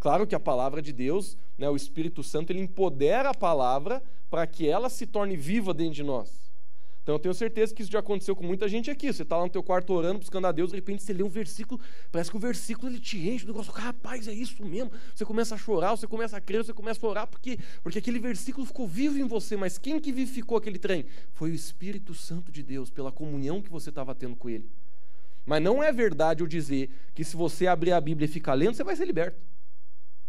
[0.00, 4.44] Claro que a palavra de Deus, né, o Espírito Santo, ele empodera a palavra para
[4.48, 6.51] que ela se torne viva dentro de nós.
[7.02, 9.12] Então eu tenho certeza que isso já aconteceu com muita gente aqui.
[9.12, 11.28] Você está lá no teu quarto orando, buscando a Deus, de repente você lê um
[11.28, 11.80] versículo,
[12.12, 14.92] parece que o versículo ele te enche, o negócio, rapaz, é isso mesmo.
[15.14, 18.20] Você começa a chorar, você começa a crer, você começa a orar, porque, porque aquele
[18.20, 19.56] versículo ficou vivo em você.
[19.56, 21.04] Mas quem que vivificou aquele trem?
[21.32, 24.70] Foi o Espírito Santo de Deus, pela comunhão que você estava tendo com Ele.
[25.44, 28.74] Mas não é verdade eu dizer que se você abrir a Bíblia e ficar lendo,
[28.74, 29.40] você vai ser liberto.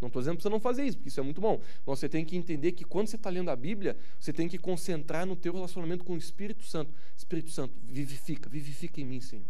[0.04, 1.60] Não estou dizendo para você não fazer isso, porque isso é muito bom.
[1.86, 4.58] Mas você tem que entender que quando você está lendo a Bíblia, você tem que
[4.58, 6.93] concentrar no teu relacionamento com o Espírito Santo.
[7.16, 9.45] Espírito Santo, vivifica, vivifica em mim, Senhor.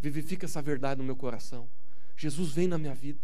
[0.00, 1.68] Vivifica essa verdade no meu coração.
[2.16, 3.20] Jesus vem na minha vida.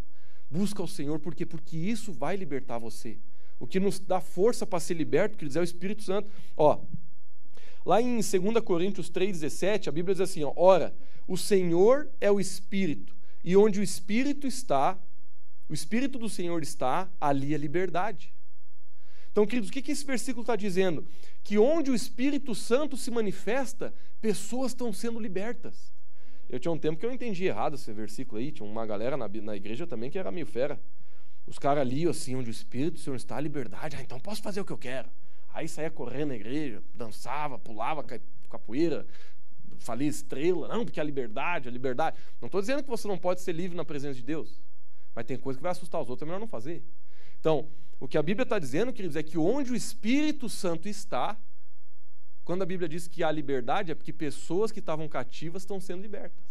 [0.50, 1.44] Busca o Senhor, por quê?
[1.44, 3.18] Porque isso vai libertar você.
[3.58, 6.30] O que nos dá força para ser liberto, quer dizer, é o Espírito Santo.
[6.56, 6.80] Ó,
[7.84, 8.32] lá em 2
[8.64, 10.94] Coríntios 3,17, a Bíblia diz assim: ó, ora,
[11.26, 14.98] o Senhor é o Espírito, e onde o Espírito está,
[15.68, 18.32] o Espírito do Senhor está, ali a liberdade.
[19.30, 21.06] Então, queridos, o que, que esse versículo está dizendo?
[21.44, 25.92] Que onde o Espírito Santo se manifesta, pessoas estão sendo libertas.
[26.48, 29.28] Eu tinha um tempo que eu entendi errado esse versículo aí, tinha uma galera na,
[29.28, 30.80] na igreja também que era meio fera.
[31.46, 33.96] Os caras liam assim, onde o Espírito do Senhor está, a liberdade.
[33.96, 35.08] Ah, então posso fazer o que eu quero.
[35.52, 38.04] Aí saía correndo na igreja, dançava, pulava
[38.50, 39.06] capoeira,
[39.78, 40.68] falia estrela.
[40.68, 42.16] Não, porque a liberdade, a liberdade.
[42.40, 44.60] Não estou dizendo que você não pode ser livre na presença de Deus.
[45.18, 46.80] Mas tem coisa que vai assustar os outros, é melhor não fazer.
[47.40, 51.36] Então, o que a Bíblia está dizendo, queridos, é que onde o Espírito Santo está,
[52.44, 56.02] quando a Bíblia diz que há liberdade, é porque pessoas que estavam cativas estão sendo
[56.02, 56.44] libertas.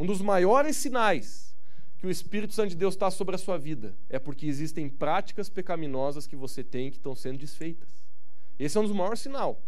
[0.00, 1.54] Um dos maiores sinais
[1.98, 5.50] que o Espírito Santo de Deus está sobre a sua vida é porque existem práticas
[5.50, 8.02] pecaminosas que você tem que estão sendo desfeitas.
[8.58, 9.58] Esse é um dos maiores sinais.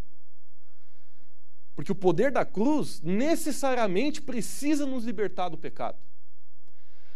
[1.74, 5.98] Porque o poder da cruz necessariamente precisa nos libertar do pecado.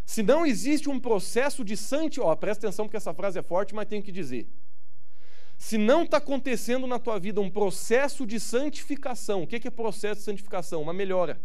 [0.09, 3.87] Se não existe um processo de santificação, presta atenção porque essa frase é forte, mas
[3.87, 4.49] tenho que dizer.
[5.59, 10.21] Se não está acontecendo na tua vida um processo de santificação, o que é processo
[10.21, 10.81] de santificação?
[10.81, 11.39] Uma melhora.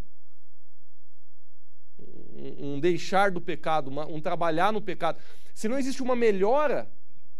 [2.57, 5.21] Um, deixar do pecado, um trabalhar no pecado.
[5.53, 6.89] Se não existe uma melhora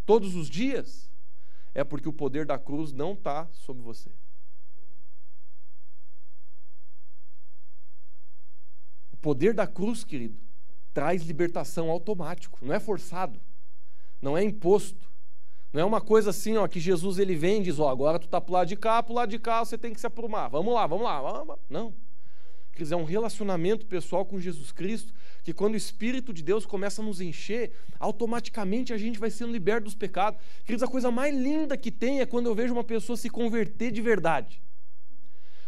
[0.06, 1.10] todos os dias,
[1.74, 4.10] é porque o poder da cruz não está sobre você.
[9.14, 10.44] O poder da cruz, querido,
[10.94, 13.40] traz libertação automático, não é forçado,
[14.22, 15.12] não é imposto.
[15.74, 18.28] Não é uma coisa assim, ó, que Jesus ele vem e diz, ó, agora tu
[18.28, 20.48] tá pro lado de cá, pro lado de cá, você tem que se aprumar.
[20.48, 21.56] Vamos lá, vamos lá, vamos.
[21.68, 21.96] Não.
[22.74, 25.14] Quer dizer, é um relacionamento pessoal com Jesus Cristo,
[25.44, 29.52] que quando o Espírito de Deus começa a nos encher, automaticamente a gente vai sendo
[29.52, 30.40] liberto dos pecados.
[30.64, 33.92] Queridos, a coisa mais linda que tem é quando eu vejo uma pessoa se converter
[33.92, 34.62] de verdade.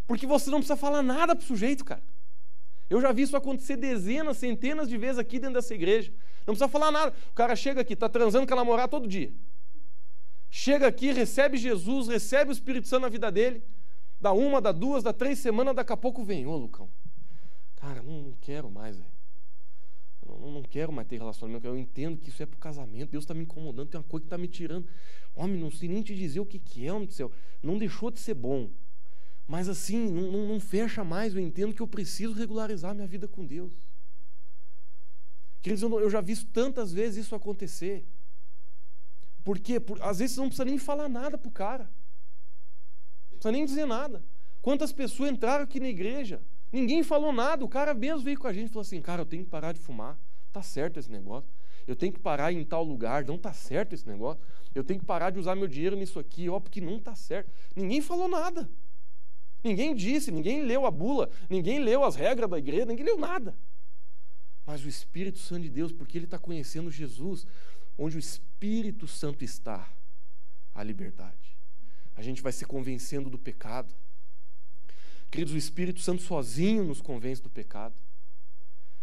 [0.06, 2.04] Porque você não precisa falar nada pro sujeito, cara.
[2.90, 6.12] Eu já vi isso acontecer dezenas, centenas de vezes aqui dentro dessa igreja.
[6.46, 7.14] Não precisa falar nada.
[7.32, 9.34] O cara chega aqui, está transando com a namorada todo dia.
[10.50, 13.64] Chega aqui, recebe Jesus, recebe o Espírito Santo na vida dele.
[14.22, 16.46] Dá uma, dá duas, dá três semanas, daqui a pouco vem.
[16.46, 16.90] Ô, Lucão,
[17.76, 19.12] cara, não, não quero mais, velho.
[20.26, 21.68] Não, não, quero mais ter relacionamento.
[21.68, 23.12] Eu entendo que isso é para o casamento.
[23.12, 24.88] Deus está me incomodando, tem uma coisa que está me tirando.
[25.36, 27.32] Homem, não sei nem te dizer o que, que é, homem do céu.
[27.62, 28.70] Não deixou de ser bom.
[29.48, 31.36] Mas assim, não, não, não fecha mais.
[31.36, 33.74] Eu entendo que eu preciso regularizar minha vida com Deus.
[35.62, 38.06] Queridos, eu, eu já vi tantas vezes isso acontecer.
[39.44, 39.80] Por quê?
[39.80, 41.84] Por, às vezes você não precisa nem falar nada para o cara.
[43.24, 44.24] Não precisa nem dizer nada.
[44.62, 46.42] Quantas pessoas entraram aqui na igreja?
[46.72, 47.64] Ninguém falou nada.
[47.64, 49.72] O cara mesmo veio com a gente e falou assim: Cara, eu tenho que parar
[49.72, 50.18] de fumar.
[50.52, 51.50] Tá certo esse negócio.
[51.88, 53.24] Eu tenho que parar em tal lugar.
[53.26, 54.42] Não tá certo esse negócio.
[54.74, 56.50] Eu tenho que parar de usar meu dinheiro nisso aqui.
[56.50, 57.52] Ó, porque não tá certo.
[57.76, 58.68] Ninguém falou nada.
[59.66, 63.58] Ninguém disse, ninguém leu a bula, ninguém leu as regras da igreja, ninguém leu nada.
[64.64, 67.48] Mas o Espírito Santo de Deus, porque ele está conhecendo Jesus,
[67.98, 69.92] onde o Espírito Santo está,
[70.72, 71.58] a liberdade.
[72.16, 73.92] A gente vai se convencendo do pecado.
[75.32, 77.96] Queridos, o Espírito Santo sozinho nos convence do pecado.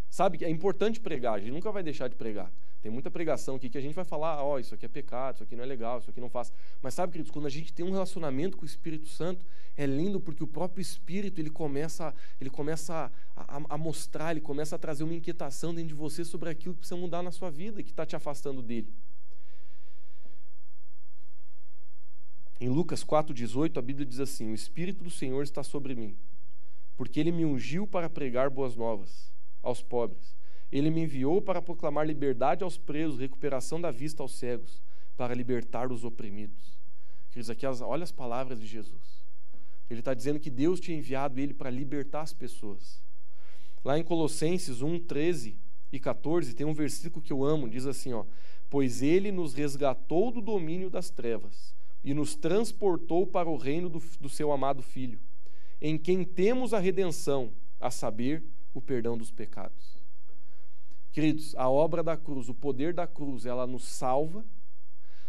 [0.08, 2.52] Sabe que é importante pregar, a gente nunca vai deixar de pregar.
[2.82, 5.36] Tem muita pregação aqui que a gente vai falar, ó, oh, isso aqui é pecado,
[5.36, 6.52] isso aqui não é legal, isso aqui não faz.
[6.82, 10.20] Mas sabe, queridos, quando a gente tem um relacionamento com o Espírito Santo, é lindo
[10.20, 14.78] porque o próprio Espírito ele começa, ele começa a, a, a mostrar, ele começa a
[14.80, 17.84] trazer uma inquietação dentro de você sobre aquilo que precisa mudar na sua vida e
[17.84, 18.92] que está te afastando dele.
[22.60, 26.16] Em Lucas 4,18, a Bíblia diz assim: O Espírito do Senhor está sobre mim,
[26.96, 30.41] porque ele me ungiu para pregar boas novas aos pobres
[30.72, 34.80] ele me enviou para proclamar liberdade aos presos, recuperação da vista aos cegos,
[35.16, 36.80] para libertar os oprimidos.
[37.30, 39.22] Queridos, aqui olha as palavras de Jesus.
[39.90, 43.02] Ele está dizendo que Deus tinha enviado ele para libertar as pessoas.
[43.84, 45.58] Lá em Colossenses 1, 13
[45.92, 48.24] e 14, tem um versículo que eu amo, diz assim: ó,
[48.70, 54.02] Pois ele nos resgatou do domínio das trevas, e nos transportou para o reino do,
[54.20, 55.20] do seu amado Filho,
[55.80, 58.42] em quem temos a redenção, a saber,
[58.72, 60.01] o perdão dos pecados.
[61.12, 64.42] Queridos, a obra da cruz, o poder da cruz, ela nos salva,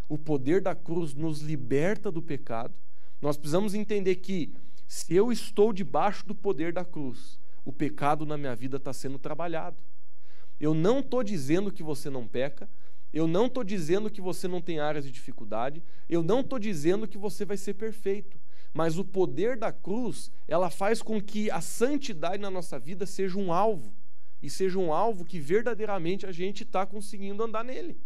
[0.08, 2.74] o poder da cruz nos liberta do pecado.
[3.22, 4.54] Nós precisamos entender que
[4.88, 9.20] se eu estou debaixo do poder da cruz, o pecado na minha vida está sendo
[9.20, 9.78] trabalhado.
[10.60, 12.70] Eu não estou dizendo que você não peca,
[13.12, 17.08] eu não estou dizendo que você não tem áreas de dificuldade, eu não estou dizendo
[17.08, 18.40] que você vai ser perfeito,
[18.74, 23.38] mas o poder da cruz, ela faz com que a santidade na nossa vida seja
[23.38, 23.94] um alvo,
[24.44, 27.98] e seja um alvo que verdadeiramente a gente está conseguindo andar nele.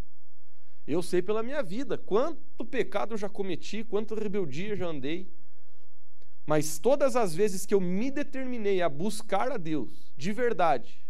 [0.85, 5.27] Eu sei pela minha vida quanto pecado eu já cometi, quanto rebeldia já andei,
[6.45, 11.03] mas todas as vezes que eu me determinei a buscar a Deus de verdade,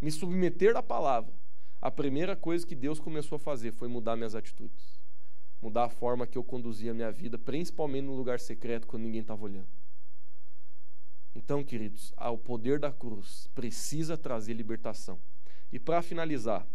[0.00, 1.34] me submeter à palavra,
[1.80, 4.98] a primeira coisa que Deus começou a fazer foi mudar minhas atitudes.
[5.60, 9.20] Mudar a forma que eu conduzia a minha vida, principalmente no lugar secreto quando ninguém
[9.20, 9.68] estava olhando.
[11.34, 15.18] Então, queridos, o poder da cruz precisa trazer libertação.
[15.72, 16.66] E para finalizar,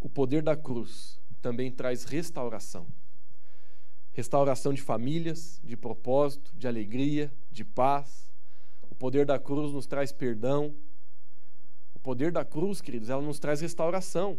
[0.00, 2.86] o poder da cruz também traz restauração.
[4.12, 8.30] Restauração de famílias, de propósito, de alegria, de paz.
[8.90, 10.74] O poder da cruz nos traz perdão,
[12.02, 14.38] poder da cruz, queridos, ela nos traz restauração.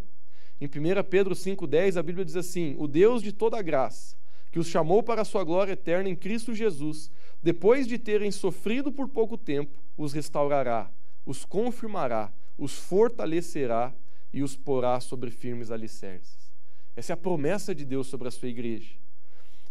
[0.60, 0.70] Em 1
[1.10, 4.16] Pedro 5,10, a Bíblia diz assim: O Deus de toda graça,
[4.52, 7.10] que os chamou para a sua glória eterna em Cristo Jesus,
[7.44, 10.90] depois de terem sofrido por pouco tempo, os restaurará,
[11.26, 13.94] os confirmará, os fortalecerá
[14.34, 16.52] e os porá sobre firmes alicerces.
[16.96, 18.96] Essa é a promessa de Deus sobre a sua igreja.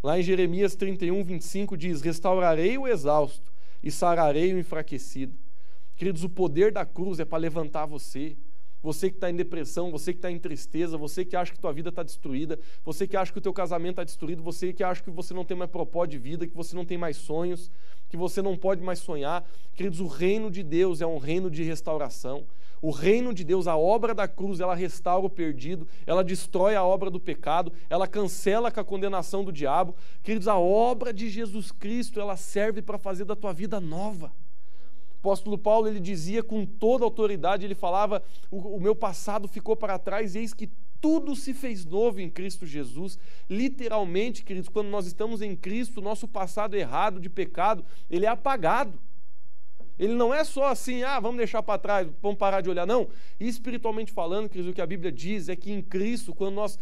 [0.02, 3.52] Lá em Jeremias 31, 25 diz: Restaurarei o exausto
[3.82, 5.36] e sararei o enfraquecido
[6.02, 8.36] Queridos, o poder da cruz é para levantar você.
[8.82, 11.72] Você que está em depressão, você que está em tristeza, você que acha que tua
[11.72, 15.02] vida está destruída, você que acha que o teu casamento está destruído, você que acha
[15.02, 17.70] que você não tem mais propósito de vida, que você não tem mais sonhos,
[18.08, 19.48] que você não pode mais sonhar.
[19.74, 22.44] Queridos, o reino de Deus é um reino de restauração.
[22.80, 26.82] O reino de Deus, a obra da cruz, ela restaura o perdido, ela destrói a
[26.82, 29.94] obra do pecado, ela cancela com a condenação do diabo.
[30.24, 34.32] Queridos, a obra de Jesus Cristo, ela serve para fazer da tua vida nova
[35.22, 39.98] apóstolo Paulo ele dizia com toda autoridade, ele falava: o, o meu passado ficou para
[39.98, 40.68] trás, eis que
[41.00, 43.18] tudo se fez novo em Cristo Jesus.
[43.48, 48.98] Literalmente, queridos, quando nós estamos em Cristo, nosso passado errado de pecado, ele é apagado.
[49.98, 52.86] Ele não é só assim, ah, vamos deixar para trás, vamos parar de olhar.
[52.86, 53.08] Não.
[53.38, 56.78] Espiritualmente falando, queridos, o que a Bíblia diz é que em Cristo, quando nós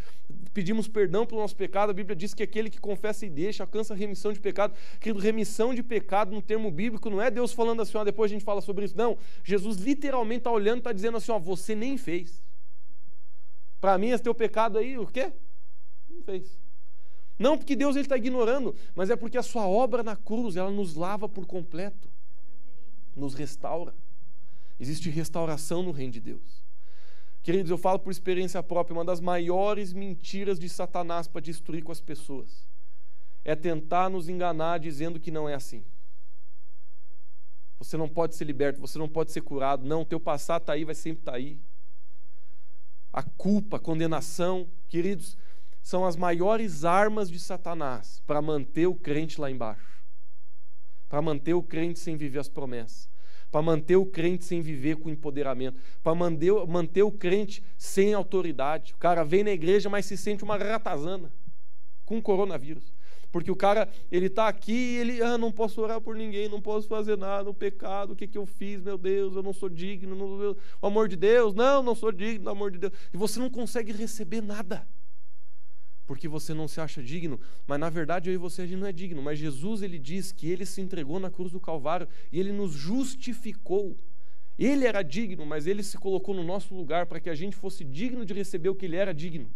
[0.55, 3.95] pedimos perdão pelo nosso pecado, a Bíblia diz que aquele que confessa e deixa alcança
[3.95, 4.75] remissão de pecado.
[5.01, 8.35] Querido, remissão de pecado no termo bíblico não é Deus falando assim, ó, depois a
[8.35, 8.97] gente fala sobre isso.
[8.97, 9.19] Não.
[9.43, 12.43] Jesus literalmente está olhando e está dizendo assim, ó, você nem fez.
[13.81, 15.33] Para mim, esse teu pecado aí, o quê?
[16.09, 16.59] Não fez.
[17.39, 20.95] Não porque Deus está ignorando, mas é porque a sua obra na cruz, ela nos
[20.95, 22.09] lava por completo
[23.21, 23.95] nos restaura.
[24.79, 26.65] Existe restauração no reino de Deus.
[27.43, 31.93] Queridos, eu falo por experiência própria, uma das maiores mentiras de Satanás para destruir com
[31.93, 32.69] as pessoas
[33.45, 35.83] é tentar nos enganar dizendo que não é assim.
[37.79, 39.87] Você não pode ser liberto, você não pode ser curado.
[39.87, 41.59] Não, teu passado está aí, vai sempre estar tá aí.
[43.11, 45.39] A culpa, a condenação, queridos,
[45.83, 50.00] são as maiores armas de Satanás para manter o crente lá embaixo
[51.11, 53.11] para manter o crente sem viver as promessas,
[53.51, 58.95] para manter o crente sem viver com empoderamento, para manter, manter o crente sem autoridade.
[58.95, 61.33] O cara vem na igreja, mas se sente uma ratazana
[62.07, 62.95] com coronavírus.
[63.33, 66.61] Porque o cara, ele está aqui e ele, ah, não posso orar por ninguém, não
[66.61, 69.69] posso fazer nada, o pecado, o que, que eu fiz, meu Deus, eu não sou
[69.69, 72.93] digno, não, o amor de Deus, não, não sou digno do amor de Deus.
[73.13, 74.87] E você não consegue receber nada
[76.11, 77.39] porque você não se acha digno,
[77.69, 80.33] mas na verdade eu e você a gente não é digno, mas Jesus ele diz
[80.33, 83.97] que ele se entregou na cruz do Calvário e ele nos justificou.
[84.59, 87.85] Ele era digno, mas ele se colocou no nosso lugar para que a gente fosse
[87.85, 89.49] digno de receber o que ele era digno.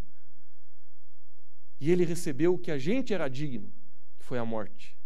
[1.80, 3.68] E ele recebeu o que a gente era digno,
[4.16, 4.96] que foi a morte.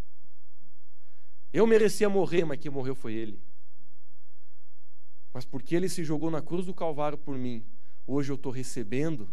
[1.51, 3.41] Eu merecia morrer, mas quem morreu foi ele.
[5.33, 7.65] Mas porque ele se jogou na cruz do Calvário por mim,
[8.07, 9.27] hoje eu estou recebendo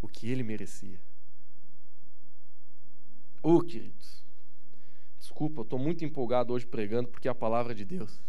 [0.00, 1.09] o que ele merecia.
[3.42, 4.22] Oh, queridos,
[5.18, 8.20] desculpa, eu estou muito empolgado hoje pregando porque é a palavra de Deus.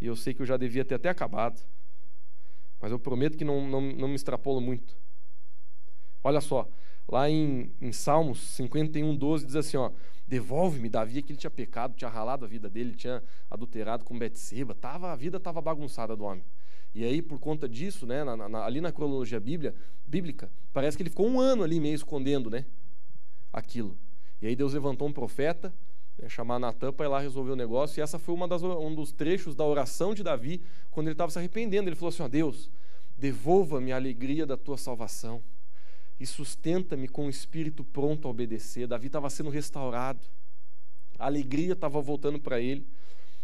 [0.00, 1.60] E eu sei que eu já devia ter até acabado,
[2.80, 4.96] mas eu prometo que não, não, não me extrapolo muito.
[6.22, 6.68] Olha só,
[7.08, 9.90] lá em, em Salmos 51, 12 diz assim: ó,
[10.26, 14.74] devolve-me Davi, que ele tinha pecado, tinha ralado a vida dele, tinha adulterado com Betseba,
[14.74, 16.44] tava, a vida estava bagunçada do homem.
[16.94, 19.74] E aí, por conta disso, né, na, na, ali na cronologia bíblia,
[20.06, 22.64] bíblica, parece que ele ficou um ano ali meio escondendo, né?
[23.58, 23.96] Aquilo.
[24.40, 25.74] E aí Deus levantou um profeta,
[26.18, 28.00] né, chamar Natan para ir lá resolver o negócio.
[28.00, 31.30] E essa foi uma das, um dos trechos da oração de Davi, quando ele estava
[31.30, 31.88] se arrependendo.
[31.88, 32.70] Ele falou assim: ó, Deus,
[33.16, 35.42] devolva-me a alegria da tua salvação
[36.20, 38.86] e sustenta-me com o espírito pronto a obedecer.
[38.86, 40.20] Davi estava sendo restaurado,
[41.18, 42.86] a alegria estava voltando para ele.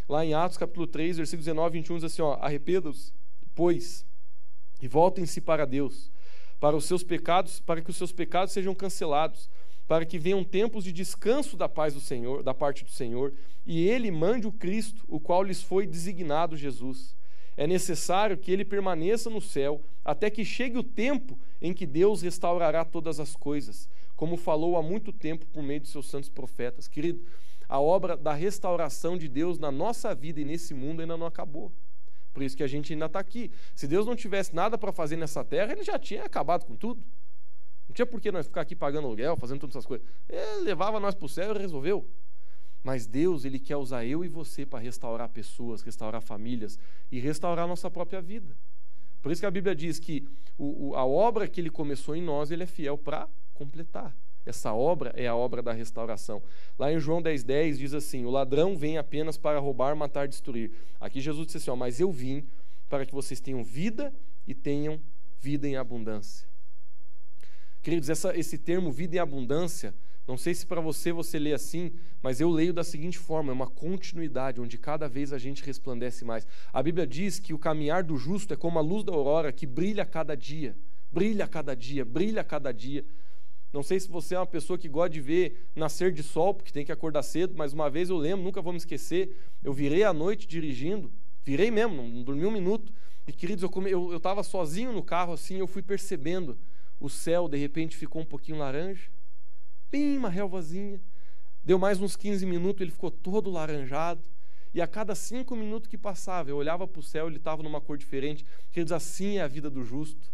[0.08, 3.12] Lá em Atos capítulo 3, versículo 19 e 21 diz assim: ó, arrependam-se,
[3.54, 4.04] pois,
[4.80, 6.10] e voltem-se para Deus,
[6.60, 9.48] para os seus pecados, para que os seus pecados sejam cancelados,
[9.86, 13.32] para que venham tempos de descanso da paz do Senhor, da parte do Senhor,
[13.66, 17.14] e ele mande o Cristo, o qual lhes foi designado Jesus.
[17.56, 22.22] É necessário que ele permaneça no céu até que chegue o tempo em que Deus
[22.22, 26.88] restaurará todas as coisas, como falou há muito tempo por meio de seus santos profetas.
[26.88, 27.24] Querido,
[27.68, 31.72] a obra da restauração de Deus na nossa vida e nesse mundo ainda não acabou.
[32.32, 33.50] Por isso que a gente ainda está aqui.
[33.74, 37.02] Se Deus não tivesse nada para fazer nessa terra, ele já tinha acabado com tudo.
[37.88, 40.06] Não tinha por que nós ficar aqui pagando aluguel, fazendo todas essas coisas.
[40.28, 42.08] Ele levava nós para o céu e resolveu.
[42.82, 46.78] Mas Deus, Ele quer usar eu e você para restaurar pessoas, restaurar famílias
[47.10, 48.54] e restaurar nossa própria vida.
[49.22, 50.28] Por isso que a Bíblia diz que
[50.58, 54.14] o, o, a obra que Ele começou em nós, Ele é fiel para completar.
[54.44, 56.42] Essa obra é a obra da restauração.
[56.78, 60.70] Lá em João 10,10 10 diz assim: O ladrão vem apenas para roubar, matar, destruir.
[61.00, 62.46] Aqui Jesus disse assim: ó, Mas eu vim
[62.86, 64.12] para que vocês tenham vida
[64.46, 65.00] e tenham
[65.40, 66.46] vida em abundância.
[67.84, 69.94] Queridos, essa, esse termo vida em abundância
[70.26, 73.54] não sei se para você você lê assim, mas eu leio da seguinte forma: é
[73.54, 76.46] uma continuidade, onde cada vez a gente resplandece mais.
[76.72, 79.66] A Bíblia diz que o caminhar do justo é como a luz da aurora que
[79.66, 80.74] brilha a cada dia,
[81.12, 83.04] brilha a cada dia, brilha a cada dia.
[83.70, 86.72] Não sei se você é uma pessoa que gosta de ver nascer de sol, porque
[86.72, 90.04] tem que acordar cedo, mas uma vez eu lembro, nunca vou me esquecer, eu virei
[90.04, 91.12] à noite dirigindo,
[91.44, 92.92] virei mesmo, não, dormi um minuto,
[93.26, 96.56] e queridos, eu estava sozinho no carro assim, eu fui percebendo
[97.04, 99.08] o céu, de repente ficou um pouquinho laranja,
[99.90, 101.00] bem uma relvazinha.
[101.62, 104.22] Deu mais uns 15 minutos, ele ficou todo laranjado.
[104.74, 107.80] E a cada cinco minutos que passava, eu olhava para o céu, ele estava numa
[107.80, 108.44] cor diferente.
[108.72, 110.32] Queridos, assim é a vida do justo.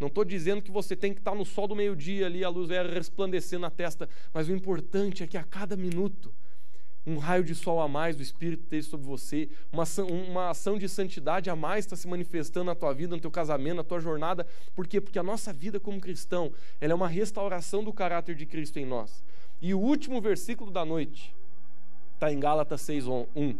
[0.00, 2.68] Não estou dizendo que você tem que estar no sol do meio-dia ali, a luz
[2.68, 6.34] vai resplandecer na testa, mas o importante é que a cada minuto,
[7.06, 10.78] um raio de sol a mais do Espírito esteja sobre você, uma ação, uma ação
[10.78, 13.98] de santidade a mais está se manifestando na tua vida, no teu casamento, na tua
[13.98, 14.46] jornada.
[14.74, 15.00] Por quê?
[15.00, 18.86] Porque a nossa vida como cristão, ela é uma restauração do caráter de Cristo em
[18.86, 19.24] nós.
[19.60, 21.34] E o último versículo da noite
[22.14, 23.56] está em Gálatas 6:1,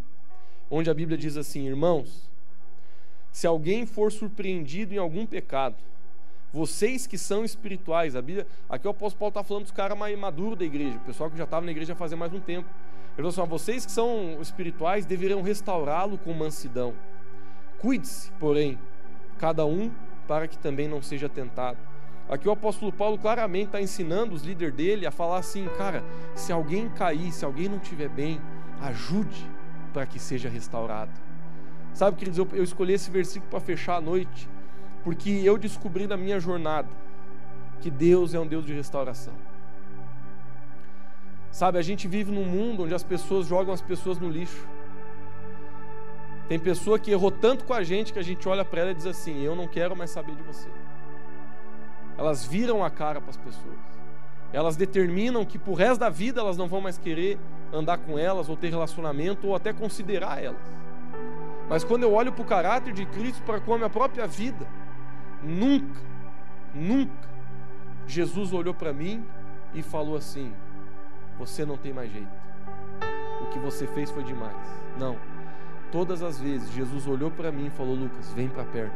[0.70, 2.30] onde a Bíblia diz assim: Irmãos,
[3.32, 5.76] se alguém for surpreendido em algum pecado,
[6.52, 10.16] vocês que são espirituais, a Bíblia, aqui o apóstolo Paulo está falando dos caras mais
[10.18, 12.68] maduros da igreja, o pessoal que já estava na igreja fazia mais um tempo.
[13.16, 16.94] Ele falou assim: vocês que são espirituais deverão restaurá-lo com mansidão.
[17.78, 18.78] Cuide-se, porém,
[19.38, 19.90] cada um
[20.26, 21.78] para que também não seja tentado.
[22.28, 26.02] Aqui o apóstolo Paulo claramente está ensinando os líderes dele a falar assim: cara,
[26.34, 28.40] se alguém cair, se alguém não estiver bem,
[28.80, 29.50] ajude
[29.92, 31.12] para que seja restaurado.
[31.92, 34.48] Sabe, queridos, eu, eu escolhi esse versículo para fechar a noite,
[35.04, 36.88] porque eu descobri na minha jornada
[37.80, 39.34] que Deus é um Deus de restauração.
[41.52, 44.66] Sabe, a gente vive num mundo onde as pessoas jogam as pessoas no lixo.
[46.48, 48.94] Tem pessoa que errou tanto com a gente que a gente olha para ela e
[48.94, 50.68] diz assim: Eu não quero mais saber de você.
[52.16, 53.78] Elas viram a cara para as pessoas.
[54.50, 57.38] Elas determinam que por resto da vida elas não vão mais querer
[57.70, 60.74] andar com elas, ou ter relacionamento, ou até considerar elas.
[61.68, 64.66] Mas quando eu olho para o caráter de Cristo, para com a minha própria vida,
[65.42, 66.00] nunca,
[66.74, 67.28] nunca,
[68.06, 69.24] Jesus olhou para mim
[69.74, 70.52] e falou assim:
[71.46, 72.28] você não tem mais jeito.
[73.40, 74.56] O que você fez foi demais.
[74.96, 75.18] Não.
[75.90, 78.94] Todas as vezes Jesus olhou para mim e falou: Lucas, vem para perto.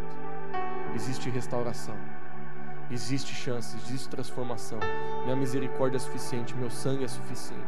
[0.94, 1.96] Existe restauração.
[2.88, 4.78] Existe chance, existe transformação.
[5.24, 7.64] Minha misericórdia é suficiente, meu sangue é suficiente.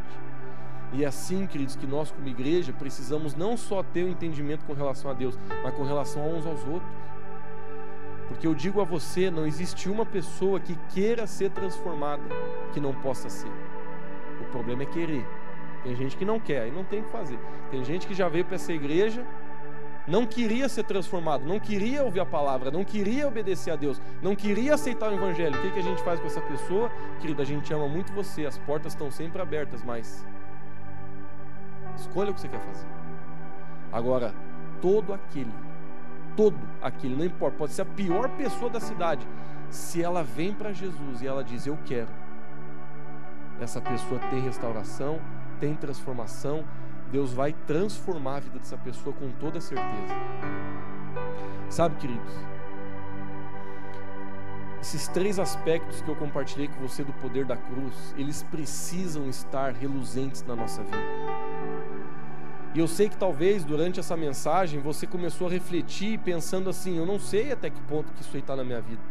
[0.93, 4.65] E é assim, queridos, que nós, como igreja, precisamos não só ter o um entendimento
[4.65, 6.93] com relação a Deus, mas com relação uns aos outros.
[8.29, 12.23] Porque eu digo a você: não existe uma pessoa que queira ser transformada
[12.73, 13.51] que não possa ser.
[14.41, 15.27] O problema é querer.
[15.83, 17.39] Tem gente que não quer, aí não tem o que fazer.
[17.71, 19.25] Tem gente que já veio para essa igreja,
[20.07, 24.35] não queria ser transformado, não queria ouvir a palavra, não queria obedecer a Deus, não
[24.35, 25.59] queria aceitar o evangelho.
[25.59, 26.91] O que, que a gente faz com essa pessoa?
[27.21, 30.27] Querida, a gente ama muito você, as portas estão sempre abertas, mas
[31.97, 32.87] escolha o que você quer fazer.
[33.93, 34.35] Agora,
[34.81, 35.53] todo aquele,
[36.37, 39.27] todo aquele, não importa, pode ser a pior pessoa da cidade,
[39.69, 42.28] se ela vem para Jesus e ela diz: Eu quero
[43.61, 45.21] essa pessoa tem restauração,
[45.59, 46.65] tem transformação.
[47.11, 50.15] Deus vai transformar a vida dessa pessoa com toda certeza.
[51.69, 52.35] Sabe, queridos?
[54.89, 59.73] esses três aspectos que eu compartilhei com você do poder da cruz, eles precisam estar
[59.75, 60.97] reluzentes na nossa vida.
[62.75, 67.05] E eu sei que talvez durante essa mensagem você começou a refletir pensando assim: eu
[67.05, 69.03] não sei até que ponto que isso aí está na minha vida.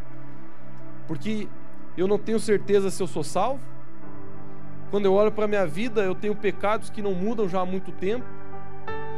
[1.06, 1.48] Porque
[1.96, 3.62] eu não tenho certeza se eu sou salvo.
[4.90, 7.66] Quando eu olho para a minha vida, eu tenho pecados que não mudam já há
[7.66, 8.24] muito tempo.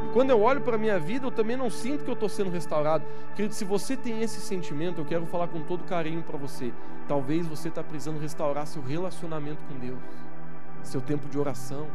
[0.05, 2.29] E quando eu olho para a minha vida, eu também não sinto que eu estou
[2.29, 3.05] sendo restaurado.
[3.37, 6.73] Querido, se você tem esse sentimento, eu quero falar com todo carinho para você.
[7.07, 9.99] Talvez você está precisando restaurar seu relacionamento com Deus,
[10.83, 11.87] seu tempo de oração,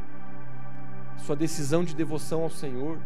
[1.18, 2.98] sua decisão de devoção ao Senhor,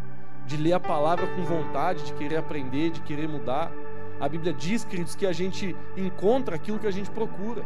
[0.45, 3.71] de ler a palavra com vontade, de querer aprender, de querer mudar.
[4.19, 7.63] A Bíblia diz, queridos, que a gente encontra aquilo que a gente procura.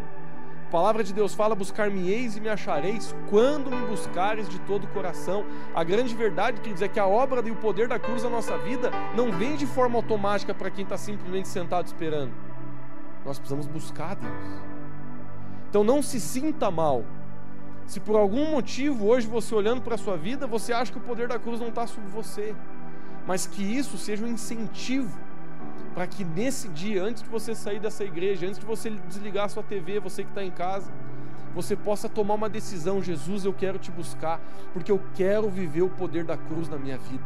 [0.73, 5.45] Palavra de Deus fala: buscar-me-eis e me achareis quando me buscares de todo o coração.
[5.75, 8.57] A grande verdade, queridos, é que a obra e o poder da cruz na nossa
[8.57, 12.31] vida não vem de forma automática para quem está simplesmente sentado esperando.
[13.23, 14.33] Nós precisamos buscar Deus.
[15.69, 17.05] Então não se sinta mal.
[17.85, 21.01] Se por algum motivo hoje você olhando para a sua vida, você acha que o
[21.01, 22.55] poder da cruz não está sobre você,
[23.27, 25.19] mas que isso seja um incentivo
[25.93, 29.49] para que nesse dia, antes de você sair dessa igreja, antes de você desligar a
[29.49, 30.91] sua TV, você que está em casa,
[31.53, 34.41] você possa tomar uma decisão: Jesus, eu quero te buscar,
[34.73, 37.23] porque eu quero viver o poder da cruz na minha vida.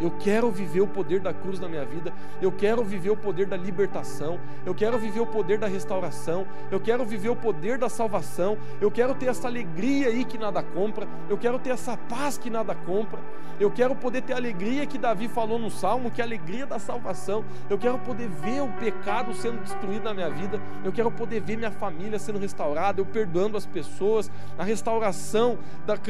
[0.00, 2.12] Eu quero viver o poder da cruz na minha vida.
[2.40, 4.38] Eu quero viver o poder da libertação.
[4.64, 6.46] Eu quero viver o poder da restauração.
[6.70, 8.58] Eu quero viver o poder da salvação.
[8.80, 11.08] Eu quero ter essa alegria aí que nada compra.
[11.28, 13.20] Eu quero ter essa paz que nada compra.
[13.58, 16.66] Eu quero poder ter a alegria que Davi falou no salmo, que é a alegria
[16.66, 17.42] da salvação.
[17.70, 20.60] Eu quero poder ver o pecado sendo destruído na minha vida.
[20.84, 25.58] Eu quero poder ver minha família sendo restaurada, eu perdoando as pessoas, a restauração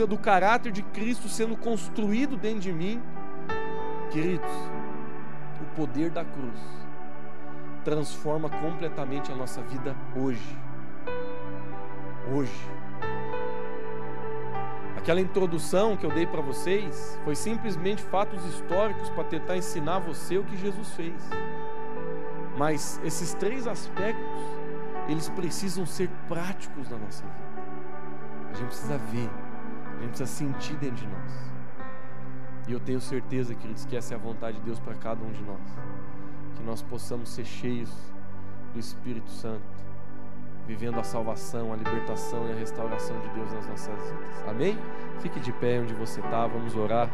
[0.08, 3.00] do caráter de Cristo sendo construído dentro de mim.
[4.10, 4.50] Queridos,
[5.60, 6.60] o poder da cruz
[7.84, 10.58] transforma completamente a nossa vida hoje.
[12.32, 12.70] Hoje.
[14.96, 20.38] Aquela introdução que eu dei para vocês foi simplesmente fatos históricos para tentar ensinar você
[20.38, 21.30] o que Jesus fez.
[22.56, 24.40] Mas esses três aspectos,
[25.08, 27.46] eles precisam ser práticos na nossa vida.
[28.50, 29.30] A gente precisa ver,
[29.98, 31.55] a gente precisa sentir dentro de nós.
[32.66, 35.30] E eu tenho certeza, que Ele esquece é a vontade de Deus para cada um
[35.30, 35.60] de nós.
[36.56, 37.90] Que nós possamos ser cheios
[38.72, 39.62] do Espírito Santo,
[40.66, 44.48] vivendo a salvação, a libertação e a restauração de Deus nas nossas vidas.
[44.48, 44.78] Amém?
[45.20, 47.08] Fique de pé onde você está, vamos orar.